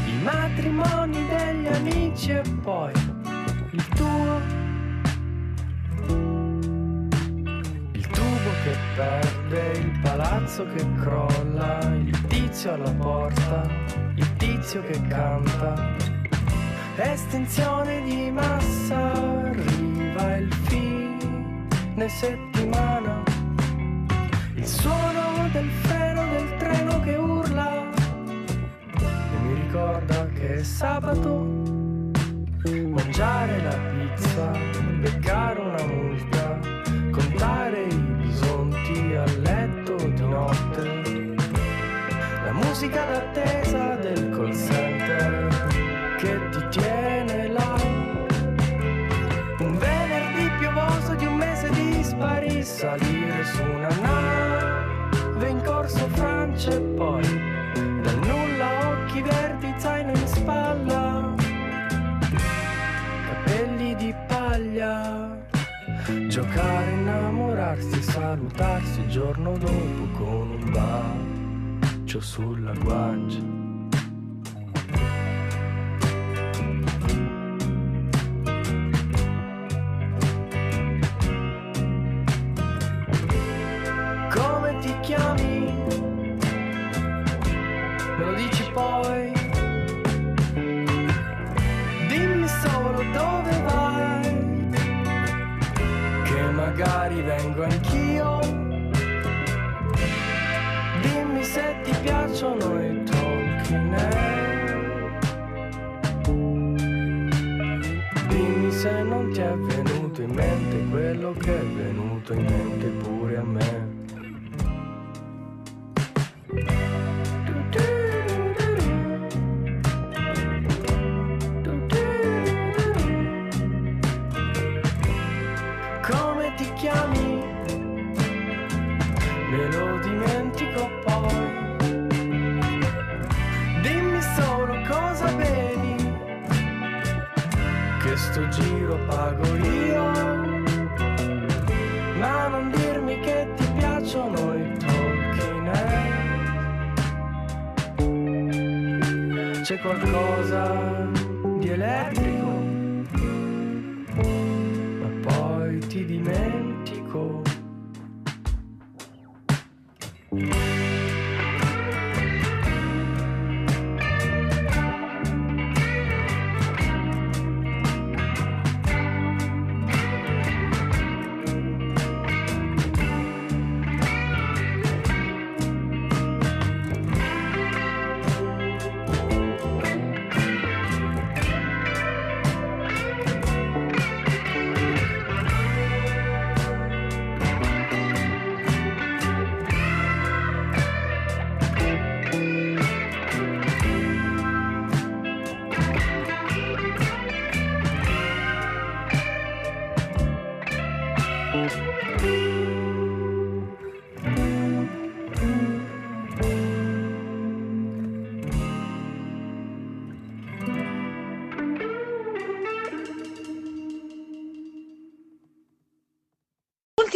[0.07, 2.92] I matrimoni degli amici e poi
[3.70, 4.40] il tuo.
[7.92, 13.66] Il tubo che perde, il palazzo che crolla, il tizio alla porta,
[14.16, 15.97] il tizio che canta.
[16.97, 20.55] Estensione di massa, arriva il
[21.95, 23.22] fine settimana.
[24.57, 27.88] Il suono del freno del treno che urla
[28.99, 31.62] e mi ricorda che è sabato.
[32.64, 34.51] Mangiare la pizza,
[35.01, 36.59] beccare una multa,
[37.11, 41.34] contare i bisonti a letto di notte.
[42.45, 44.53] La musica d'attesa del call
[52.85, 57.22] salire su una nave in corso Francia e poi
[58.03, 61.35] dal nulla occhi verdi, zaino in spalla,
[63.28, 65.35] capelli di paglia.
[66.28, 73.63] Giocare, innamorarsi, salutarsi il giorno dopo con un bacio sulla guancia.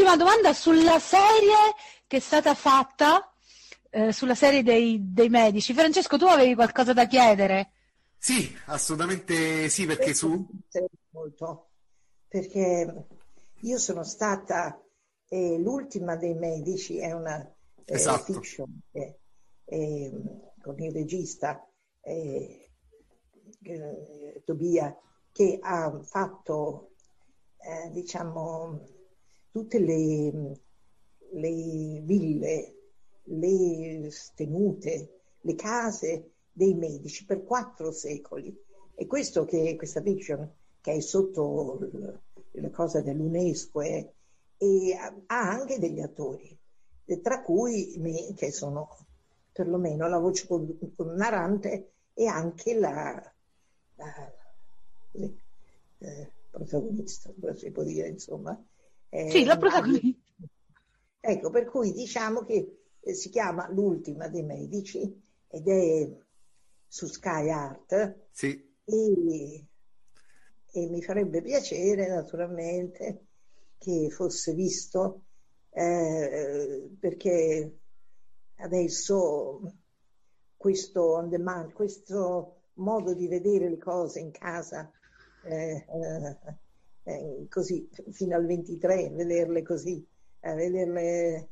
[0.09, 1.75] Ultima domanda sulla serie
[2.07, 3.31] che è stata fatta,
[3.91, 5.75] eh, sulla serie dei, dei medici.
[5.75, 7.73] Francesco, tu avevi qualcosa da chiedere?
[8.17, 10.49] Sì, assolutamente sì, perché su...
[11.11, 11.73] molto,
[12.27, 13.07] perché
[13.61, 14.83] io sono stata
[15.29, 17.39] eh, l'ultima dei medici, è una
[17.85, 18.33] eh, Esatto.
[18.33, 19.19] fiction eh,
[19.67, 20.11] eh,
[20.63, 21.69] con il regista
[22.01, 22.71] eh,
[23.63, 24.97] eh, Tobia
[25.31, 26.93] che ha fatto
[27.59, 28.97] eh, diciamo
[29.59, 30.61] tutte le,
[31.33, 32.75] le ville,
[33.25, 38.57] le tenute, le case dei medici per quattro secoli.
[38.95, 40.49] E questo che questa fiction
[40.81, 41.79] che è sotto
[42.53, 44.13] le cose dell'UNESCO è-
[44.61, 46.57] e ha anche degli attori,
[47.23, 48.97] tra cui me, che sono
[49.53, 50.79] perlomeno la voce con-
[51.17, 53.33] narrante e anche la,
[53.97, 54.33] la-
[56.01, 58.61] eh, protagonista, si può dire, insomma.
[59.11, 60.17] Eh, Sì, la protagonista.
[61.21, 65.01] Ecco, per cui diciamo che eh, si chiama L'ultima dei medici
[65.49, 66.09] ed è
[66.87, 68.49] su Sky Art Sì,
[68.85, 69.67] e,
[70.73, 73.27] e mi farebbe piacere naturalmente
[73.79, 75.23] che fosse visto
[75.71, 77.79] eh, perché
[78.57, 79.61] adesso
[80.57, 84.91] questo on demand, questo modo di vedere le cose in casa
[85.45, 86.37] eh, eh,
[87.09, 90.05] eh così fino al 23, vederle così,
[90.41, 91.49] eh, vederle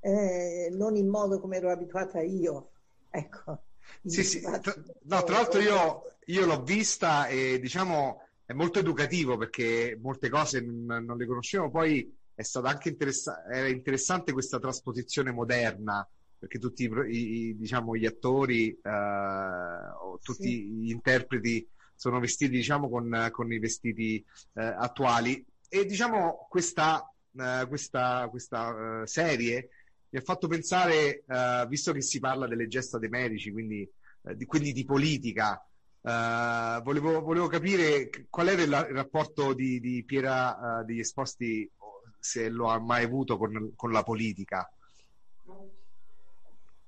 [0.00, 2.70] eh, non in modo come ero abituata io,
[3.10, 3.62] ecco.
[4.04, 4.40] Sì, sì.
[4.40, 10.28] Tra, no, tra l'altro io, io l'ho vista e diciamo è molto educativo perché molte
[10.28, 16.08] cose non, non le conoscevo, poi è stata anche interessa- era interessante questa trasposizione moderna
[16.36, 20.64] perché tutti i, i, diciamo, gli attori eh, o tutti sì.
[20.64, 21.68] gli interpreti
[22.00, 24.24] sono vestiti diciamo, con, con i vestiti
[24.54, 29.68] eh, attuali e diciamo questa, eh, questa, questa uh, serie
[30.08, 33.86] mi ha fatto pensare, uh, visto che si parla delle gesta dei medici, quindi,
[34.22, 35.62] uh, di, quindi di politica,
[36.00, 41.70] volevo, volevo, capire qual era il, rapporto di, di Piera degli Esposti,
[42.18, 44.66] se lo ha mai avuto con, con la politica.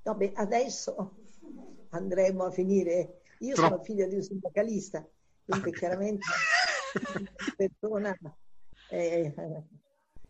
[0.02, 1.12] Beh, adesso
[1.90, 3.21] andremo a finire.
[3.42, 3.70] Io Troppo.
[3.70, 5.06] sono figlia di un sindacalista,
[5.44, 5.72] quindi ah.
[5.72, 6.26] chiaramente
[7.18, 8.36] una persona
[8.88, 9.34] eh,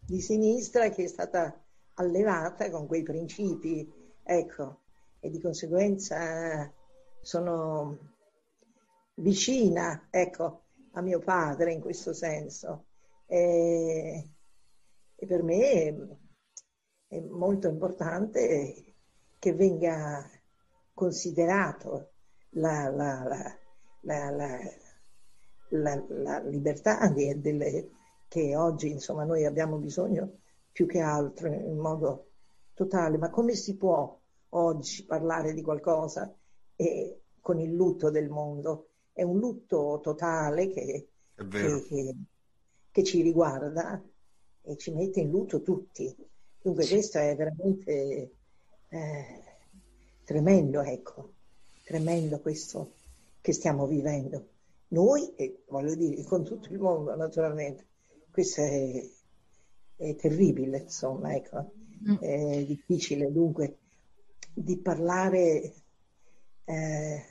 [0.01, 1.63] di sinistra che è stata
[1.95, 3.91] allevata con quei principi,
[4.23, 4.81] ecco,
[5.21, 6.73] e di conseguenza
[7.21, 7.99] sono
[9.17, 12.87] vicina, ecco, a mio padre in questo senso.
[13.27, 14.31] E,
[15.15, 15.95] e per me è,
[17.09, 18.95] è molto importante
[19.39, 20.27] che venga
[20.95, 22.12] considerato
[22.55, 23.57] la, la,
[25.71, 27.91] la, la libertà di, delle,
[28.29, 30.39] che oggi insomma, noi abbiamo bisogno
[30.73, 32.31] più che altro in modo
[32.75, 33.19] totale.
[33.19, 34.19] Ma come si può
[34.51, 36.35] oggi parlare di qualcosa
[36.75, 38.89] e, con il lutto del mondo?
[39.13, 42.15] È un lutto totale che, che, che,
[42.91, 44.03] che ci riguarda
[44.63, 46.15] e ci mette in lutto tutti.
[46.63, 48.37] Dunque questo è veramente
[48.89, 49.43] eh,
[50.25, 51.32] tremendo, ecco,
[51.93, 52.95] tremendo questo
[53.43, 54.49] che stiamo vivendo.
[54.89, 57.87] Noi, e voglio dire, con tutto il mondo naturalmente,
[58.31, 59.07] questo è,
[59.97, 61.73] è terribile, insomma, ecco,
[62.09, 62.17] mm.
[62.17, 63.77] è difficile dunque
[64.55, 65.75] di parlare
[66.65, 67.25] eh,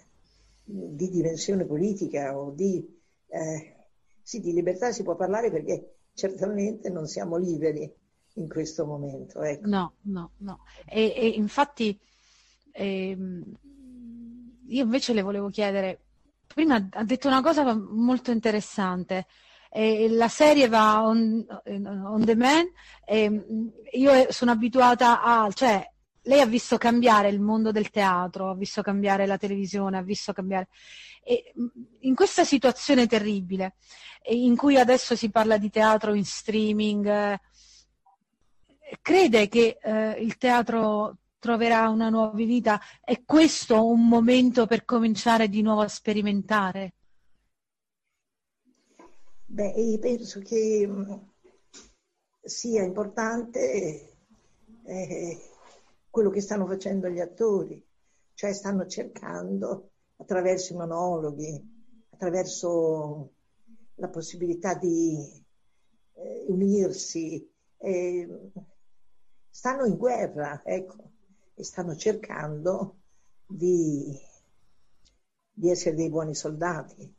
[0.63, 2.87] di dimensione politica o di,
[3.27, 3.75] eh,
[4.21, 7.91] sì, di libertà si può parlare perché certamente non siamo liberi
[8.35, 9.41] in questo momento.
[9.41, 9.67] Ecco.
[9.67, 10.59] No, no, no.
[10.85, 11.99] E, e infatti
[12.71, 13.43] ehm,
[14.71, 15.99] io invece le volevo chiedere,
[16.47, 19.25] prima ha detto una cosa molto interessante.
[19.73, 22.69] Eh, la serie va on, on demand
[23.05, 23.45] e
[23.93, 25.89] io sono abituata a, cioè
[26.23, 30.33] lei ha visto cambiare il mondo del teatro, ha visto cambiare la televisione, ha visto
[30.33, 30.67] cambiare.
[31.23, 31.53] E
[31.99, 33.75] in questa situazione terribile,
[34.29, 37.39] in cui adesso si parla di teatro in streaming,
[39.01, 42.79] crede che eh, il teatro troverà una nuova vita?
[43.03, 46.93] È questo un momento per cominciare di nuovo a sperimentare?
[49.47, 51.11] Beh, penso che mm,
[52.41, 54.15] sia importante
[54.83, 55.41] eh,
[56.09, 57.83] quello che stanno facendo gli attori,
[58.35, 61.59] cioè stanno cercando attraverso i monologhi,
[62.11, 63.31] attraverso
[63.95, 65.17] la possibilità di
[66.13, 68.51] eh, unirsi, eh,
[69.49, 71.10] stanno in guerra, ecco,
[71.61, 72.95] e stanno cercando
[73.45, 74.19] di,
[75.53, 77.13] di essere dei buoni soldati.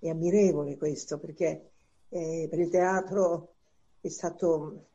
[0.00, 1.70] È ammirevole questo perché
[2.08, 3.54] eh, per il teatro
[4.00, 4.86] è stato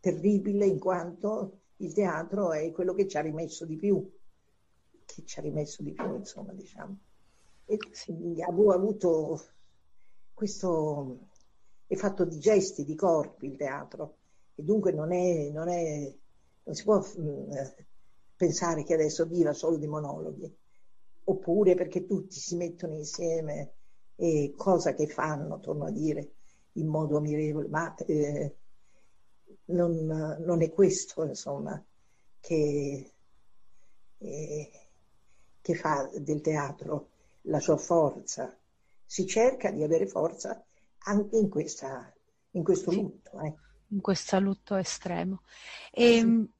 [0.00, 4.06] terribile in quanto il teatro è quello che ci ha rimesso di più,
[5.06, 6.98] che ci ha rimesso di più, insomma, diciamo.
[7.64, 7.78] E
[8.42, 9.44] ha avuto
[10.34, 11.28] questo,
[11.86, 14.16] è fatto di gesti, di corpi il teatro,
[14.54, 16.14] e dunque non, è, non, è,
[16.64, 17.50] non si può mh, mm,
[18.36, 20.54] pensare che adesso viva solo di monologhi,
[21.24, 23.72] oppure perché tutti si mettono insieme
[24.14, 26.32] e cosa che fanno, torno a dire,
[26.72, 28.56] in modo ammirevole, ma eh,
[29.66, 31.82] non, non, è questo, insomma,
[32.40, 33.12] che,
[34.18, 34.70] eh,
[35.60, 37.08] che fa del teatro
[37.42, 38.54] la sua forza.
[39.08, 40.62] Si cerca di avere forza
[41.04, 42.12] anche in, questa,
[42.52, 43.40] in questo lutto.
[43.40, 43.54] Eh
[43.90, 45.42] in questo lutto estremo.
[45.92, 46.50] E, sì.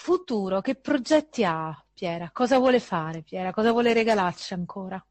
[0.00, 2.30] Futuro, che progetti ha Piera?
[2.32, 3.52] Cosa vuole fare Piera?
[3.52, 5.04] Cosa vuole regalarci ancora?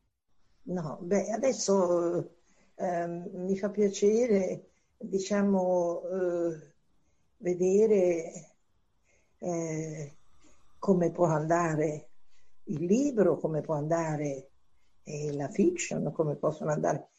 [0.63, 2.37] No, beh, adesso
[2.73, 6.73] eh, mi fa piacere, diciamo, eh,
[7.39, 8.55] vedere
[9.39, 10.15] eh,
[10.79, 12.07] come può andare
[12.63, 14.51] il libro, come può andare
[15.03, 17.09] eh, la fiction, come possono andare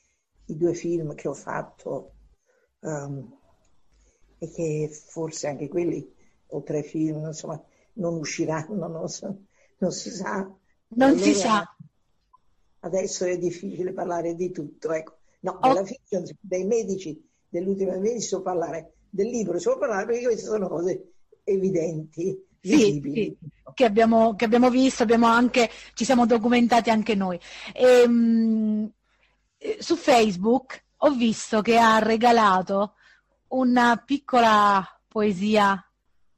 [0.46, 2.14] i due film che ho fatto
[2.80, 3.38] um,
[4.38, 6.16] e che forse anche quelli,
[6.48, 7.62] oltre ai film, insomma,
[7.94, 9.44] non usciranno, non, so-
[9.78, 10.50] non si sa.
[10.88, 11.76] Non si Allora, sa.
[12.80, 15.16] Adesso è difficile parlare di tutto, ecco.
[15.40, 15.84] No, Oh.
[15.84, 21.12] fiction, dei medici, dell'ultima medici so parlare, del libro so parlare perché queste sono cose
[21.44, 23.12] evidenti, Sì, visibili.
[23.12, 23.38] sì,
[23.74, 27.38] che abbiamo, che abbiamo visto, abbiamo anche, ci siamo documentati anche noi.
[27.74, 28.90] Ehm,
[29.58, 32.94] eh, su Facebook ho visto che ha regalato
[33.48, 35.82] una piccola poesia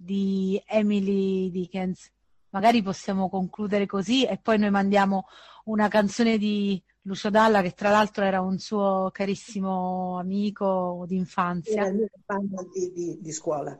[0.02, 2.10] di Emily Dickens.
[2.50, 5.26] Magari possiamo concludere così e poi noi mandiamo
[5.64, 11.86] una canzone di Lucio Dalla, che tra l'altro era un suo carissimo amico Era d'infanzia,
[11.86, 13.70] il mio compagno di, di- di scuola.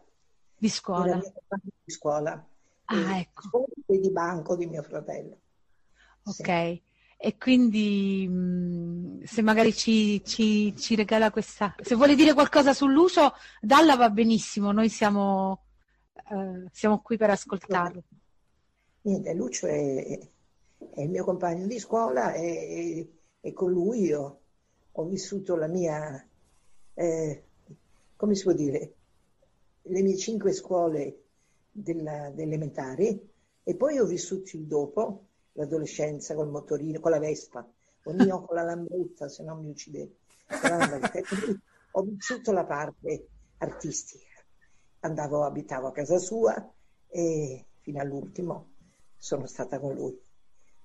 [0.57, 1.21] di Era scuola.
[1.63, 2.49] di scuola.
[2.85, 3.67] Ah, E- ecco.
[3.87, 5.39] e di banco di mio fratello.
[6.25, 6.43] Sì.
[6.43, 6.81] Ok,
[7.17, 13.33] e quindi mh, se magari ci, ci- ci regala questa, se vuole dire qualcosa sull'uso,
[13.61, 15.65] Dalla va benissimo, noi siamo,
[16.31, 18.03] eh, siamo qui per ascoltarlo.
[19.03, 20.19] Niente, Lucio è,
[20.95, 24.41] è il mio compagno di scuola e, e con lui io
[24.93, 26.25] ho vissuto la mia,
[26.95, 27.45] eh,
[28.17, 28.95] come si può dire,
[29.83, 31.25] le mie cinque scuole
[31.71, 33.29] della- elementari
[33.63, 37.67] e poi ho vissuto il dopo, l'adolescenza col motorino, con la Vespa,
[38.05, 40.13] o io con la Lambretta, se no mi uccidevo.
[41.93, 43.27] Ho vissuto la parte
[43.59, 44.30] artistica.
[45.01, 46.73] Andavo, abitavo a casa sua
[47.09, 48.71] e fino all'ultimo
[49.17, 50.19] sono stata con lui.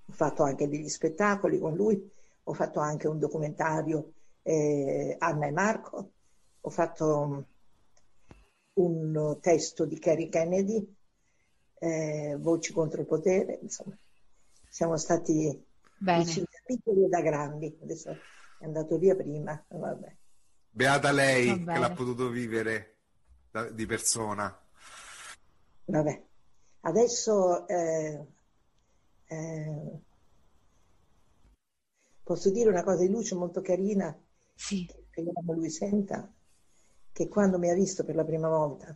[0.07, 2.11] Ho fatto anche degli spettacoli con lui,
[2.43, 4.13] ho fatto anche un documentario
[4.43, 6.11] eh, Anna e Marco,
[6.61, 7.39] ho fatto mm,
[8.73, 10.95] un testo di Kerry Kennedy,
[11.79, 13.97] eh, Voci contro il potere, insomma,
[14.67, 15.63] siamo stati
[15.99, 20.15] vicini da piccoli e da grandi, adesso è andato via prima, vabbè.
[20.69, 22.94] Beata lei che l'ha potuto vivere
[23.63, 24.57] di persona.
[25.85, 26.23] Vabbè,
[26.81, 28.25] adesso eh,
[29.27, 29.99] eh,
[32.23, 34.17] posso dire una cosa di Lucio molto carina,
[34.53, 36.31] sì, speriamo lui senta,
[37.11, 38.95] che quando mi ha visto per la prima volta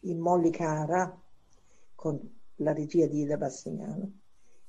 [0.00, 1.20] in Molly Cara
[1.94, 2.20] con
[2.56, 4.12] la regia di Ida Bassignano,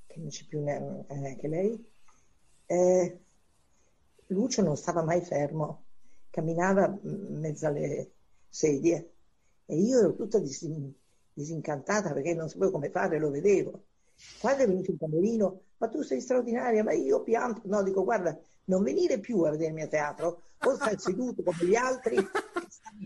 [0.08, 1.86] che non c'è più eh, neanche lei,
[2.68, 3.20] eh,
[4.28, 5.84] Lucio non stava mai fermo,
[6.30, 8.15] camminava in mezzo alle
[8.56, 9.12] sedie
[9.66, 10.94] e io ero tutta disin-
[11.34, 13.84] disincantata perché non sapevo come fare, lo vedevo.
[14.40, 17.62] Quando è venuto il camerino, ma tu sei straordinaria, ma io pianto.
[17.66, 21.76] No, dico, guarda, non venire più a vedermi a teatro, o stai seduto come gli
[21.76, 22.16] altri,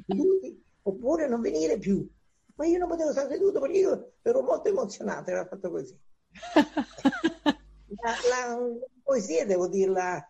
[0.05, 2.07] seduti, oppure non venire più.
[2.55, 5.97] Ma io non potevo stare seduto perché io ero molto emozionata, era fatto così.
[8.01, 8.59] La- la
[9.03, 10.23] poesia devo dirla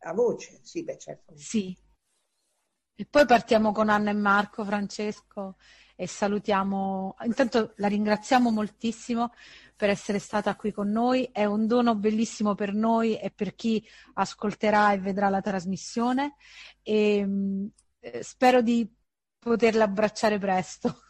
[0.00, 1.32] a voce, sì, beh, certo.
[1.36, 1.76] sì.
[2.96, 5.56] E poi partiamo con Anna e Marco, Francesco,
[5.96, 7.16] e salutiamo.
[7.24, 9.32] Intanto la ringraziamo moltissimo
[9.76, 11.28] per essere stata qui con noi.
[11.32, 13.84] È un dono bellissimo per noi e per chi
[14.14, 16.36] ascolterà e vedrà la trasmissione.
[16.82, 17.26] E,
[18.00, 18.88] eh, spero di
[19.38, 21.00] poterla abbracciare presto.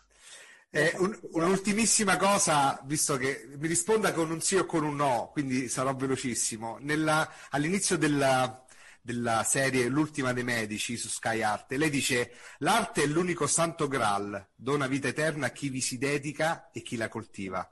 [0.71, 5.31] Eh, un- un'ultimissima cosa, visto che mi risponda con un sì o con un no,
[5.33, 6.79] quindi sarò velocissimo.
[6.81, 8.64] Nella- all'inizio della,
[9.05, 14.49] della serie L'ultima dei medici su Sky Arte, lei dice: L'arte è l'unico santo graal,
[14.55, 17.69] dona vita eterna a chi vi si dedica e chi la coltiva.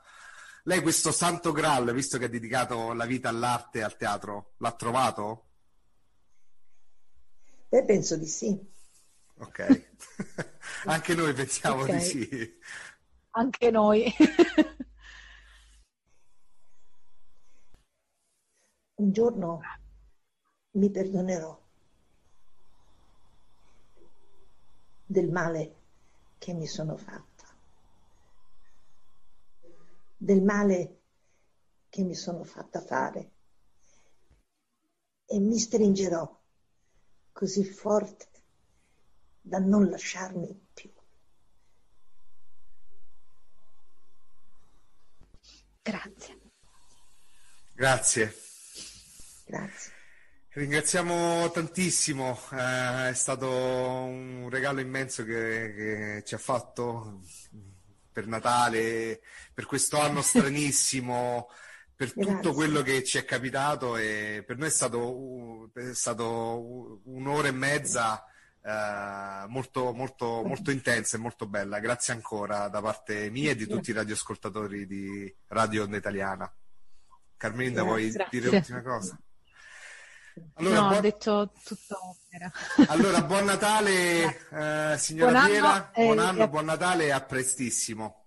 [0.65, 4.73] Lei questo santo graal, visto che ha dedicato la vita all'arte e al teatro, l'ha
[4.73, 5.47] trovato?
[7.71, 8.71] Beh, penso di sì.
[9.39, 9.87] Ok.
[10.85, 11.93] Anche noi pensiamo Ok.
[11.93, 12.59] di sì.
[13.31, 14.05] Anche noi.
[18.97, 19.61] Un giorno
[20.73, 21.61] mi perdonerò
[25.05, 25.77] del male
[26.39, 27.47] che mi sono fatta,
[30.17, 31.01] del male
[31.89, 33.31] che mi sono fatta fare
[35.27, 36.41] e mi stringerò
[37.33, 38.29] così forte
[39.41, 40.91] da non lasciarmi più.
[45.83, 46.41] Grazie.
[47.75, 48.35] Grazie.
[49.45, 50.02] Grazie.
[50.55, 57.23] Ringraziamo tantissimo, eh, è stato un regalo immenso che, che ci ha fatto
[58.13, 59.23] per Natale,
[59.55, 61.49] per questo anno stranissimo,
[61.97, 62.53] per tutto Grazie.
[62.53, 68.23] quello che ci è capitato e per noi è stato, è stato un'ora e mezza
[68.61, 71.81] eh, molto, molto, molto intensa e molto bella.
[71.81, 76.55] Grazie ancora da parte mia e di tutti i radioascoltatori di Radio Onda Italiana.
[77.39, 79.19] Carmelinda, vuoi dire l'ultima cosa?
[80.55, 82.51] Allora, no, ho buon, detto tutto opera.
[82.89, 84.49] allora, buon Natale,
[84.95, 85.93] eh, signora Buon anno, Piera.
[85.93, 88.27] eh, buon anno, e- buon Natale e a prestissimo.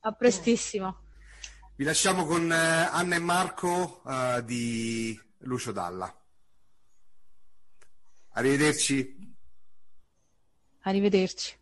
[0.00, 1.00] A prestissimo.
[1.76, 6.12] Vi lasciamo con eh, Anna e Marco eh, di Lucio Dalla.
[8.34, 9.34] Arrivederci.
[10.82, 11.56] Arrivederci.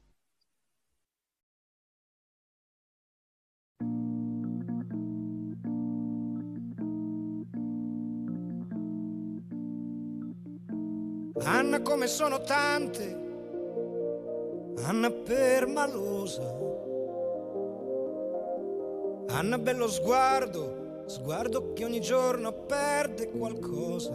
[11.42, 13.16] Anna come sono tante,
[14.84, 16.42] Anna permalosa,
[19.28, 24.12] Anna bello sguardo, sguardo che ogni giorno perde qualcosa.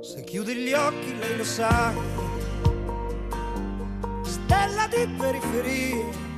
[0.00, 1.92] Se chiudi gli occhi lei lo sa,
[4.22, 6.28] stella di periferia.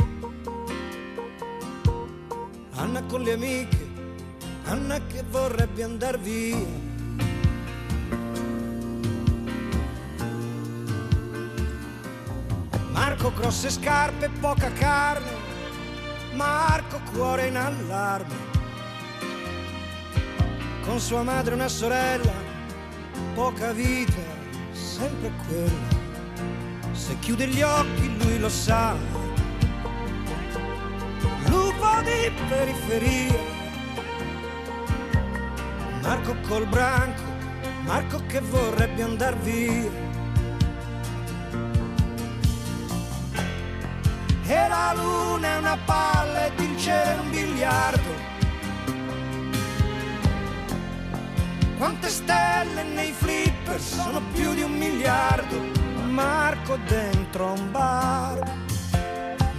[2.72, 3.90] Anna con le amiche,
[4.64, 6.81] Anna che vorrebbe andar via.
[13.22, 15.30] Marco grosse scarpe, poca carne,
[16.34, 18.34] Marco cuore in allarme.
[20.84, 22.32] Con sua madre una sorella,
[23.34, 24.20] poca vita,
[24.72, 26.00] sempre quella.
[26.90, 28.96] Se chiude gli occhi lui lo sa.
[31.46, 33.38] Lupo di periferia.
[36.00, 37.22] Marco col branco,
[37.84, 40.11] Marco che vorrebbe andar via.
[44.94, 48.10] Luna è una palla ed il cielo è un biliardo.
[51.78, 55.60] Quante stelle nei flipper sono più di un miliardo.
[56.08, 58.60] Marco dentro un bar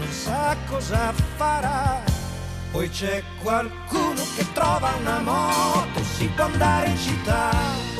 [0.03, 2.01] non sa cosa farà.
[2.71, 7.92] Poi c'è qualcuno che trova una moto si può andare in città.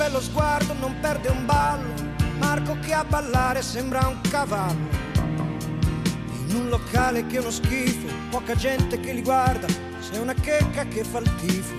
[0.00, 1.92] Bello sguardo, non perde un ballo.
[2.38, 4.88] Marco che a ballare sembra un cavallo.
[6.46, 9.66] In un locale che è uno schifo, poca gente che li guarda.
[9.66, 11.74] C'è una checca che fa il tifo.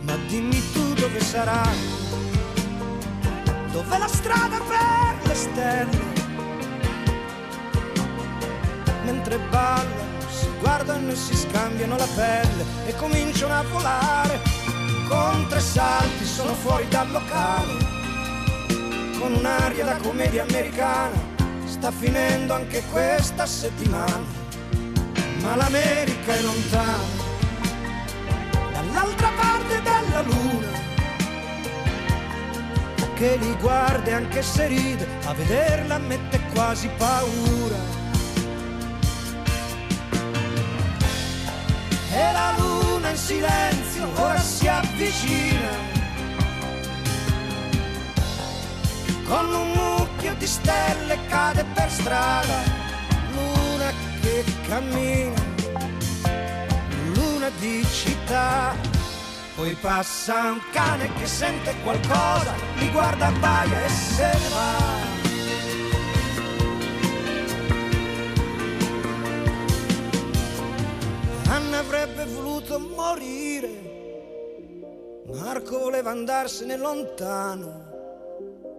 [0.00, 1.62] Ma dimmi tu dove sarà?
[3.70, 6.04] Dov'è la strada per le stelle?
[9.04, 14.75] Mentre ballano, si guardano e si scambiano la pelle e cominciano a volare.
[15.08, 17.76] Con tre salti sono fuori dal locale,
[19.18, 21.34] con un'aria da commedia americana.
[21.64, 24.24] Sta finendo anche questa settimana,
[25.42, 27.24] ma l'America è lontana,
[28.72, 30.68] dall'altra parte della luna,
[33.14, 37.94] che li guarda e anche se ride, a vederla mette quasi paura.
[42.10, 42.75] E la luna
[43.16, 45.70] in silenzio ora si avvicina.
[49.26, 52.58] Con un mucchio di stelle cade per strada.
[53.32, 53.90] Luna
[54.20, 55.42] che cammina,
[57.14, 58.74] luna di città.
[59.54, 65.14] Poi passa un cane che sente qualcosa, li guarda, abbaia e se ne va.
[71.48, 72.45] Anna avrebbe voluto
[72.78, 73.94] morire.
[75.26, 77.84] Marco voleva andarsene lontano.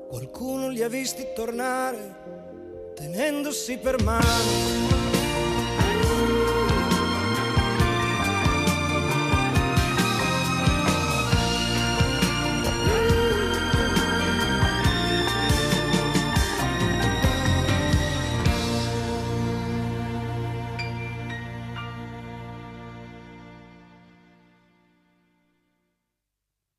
[0.08, 2.26] Qualcuno li ha visti tornare
[2.95, 4.97] tenendosi per mano.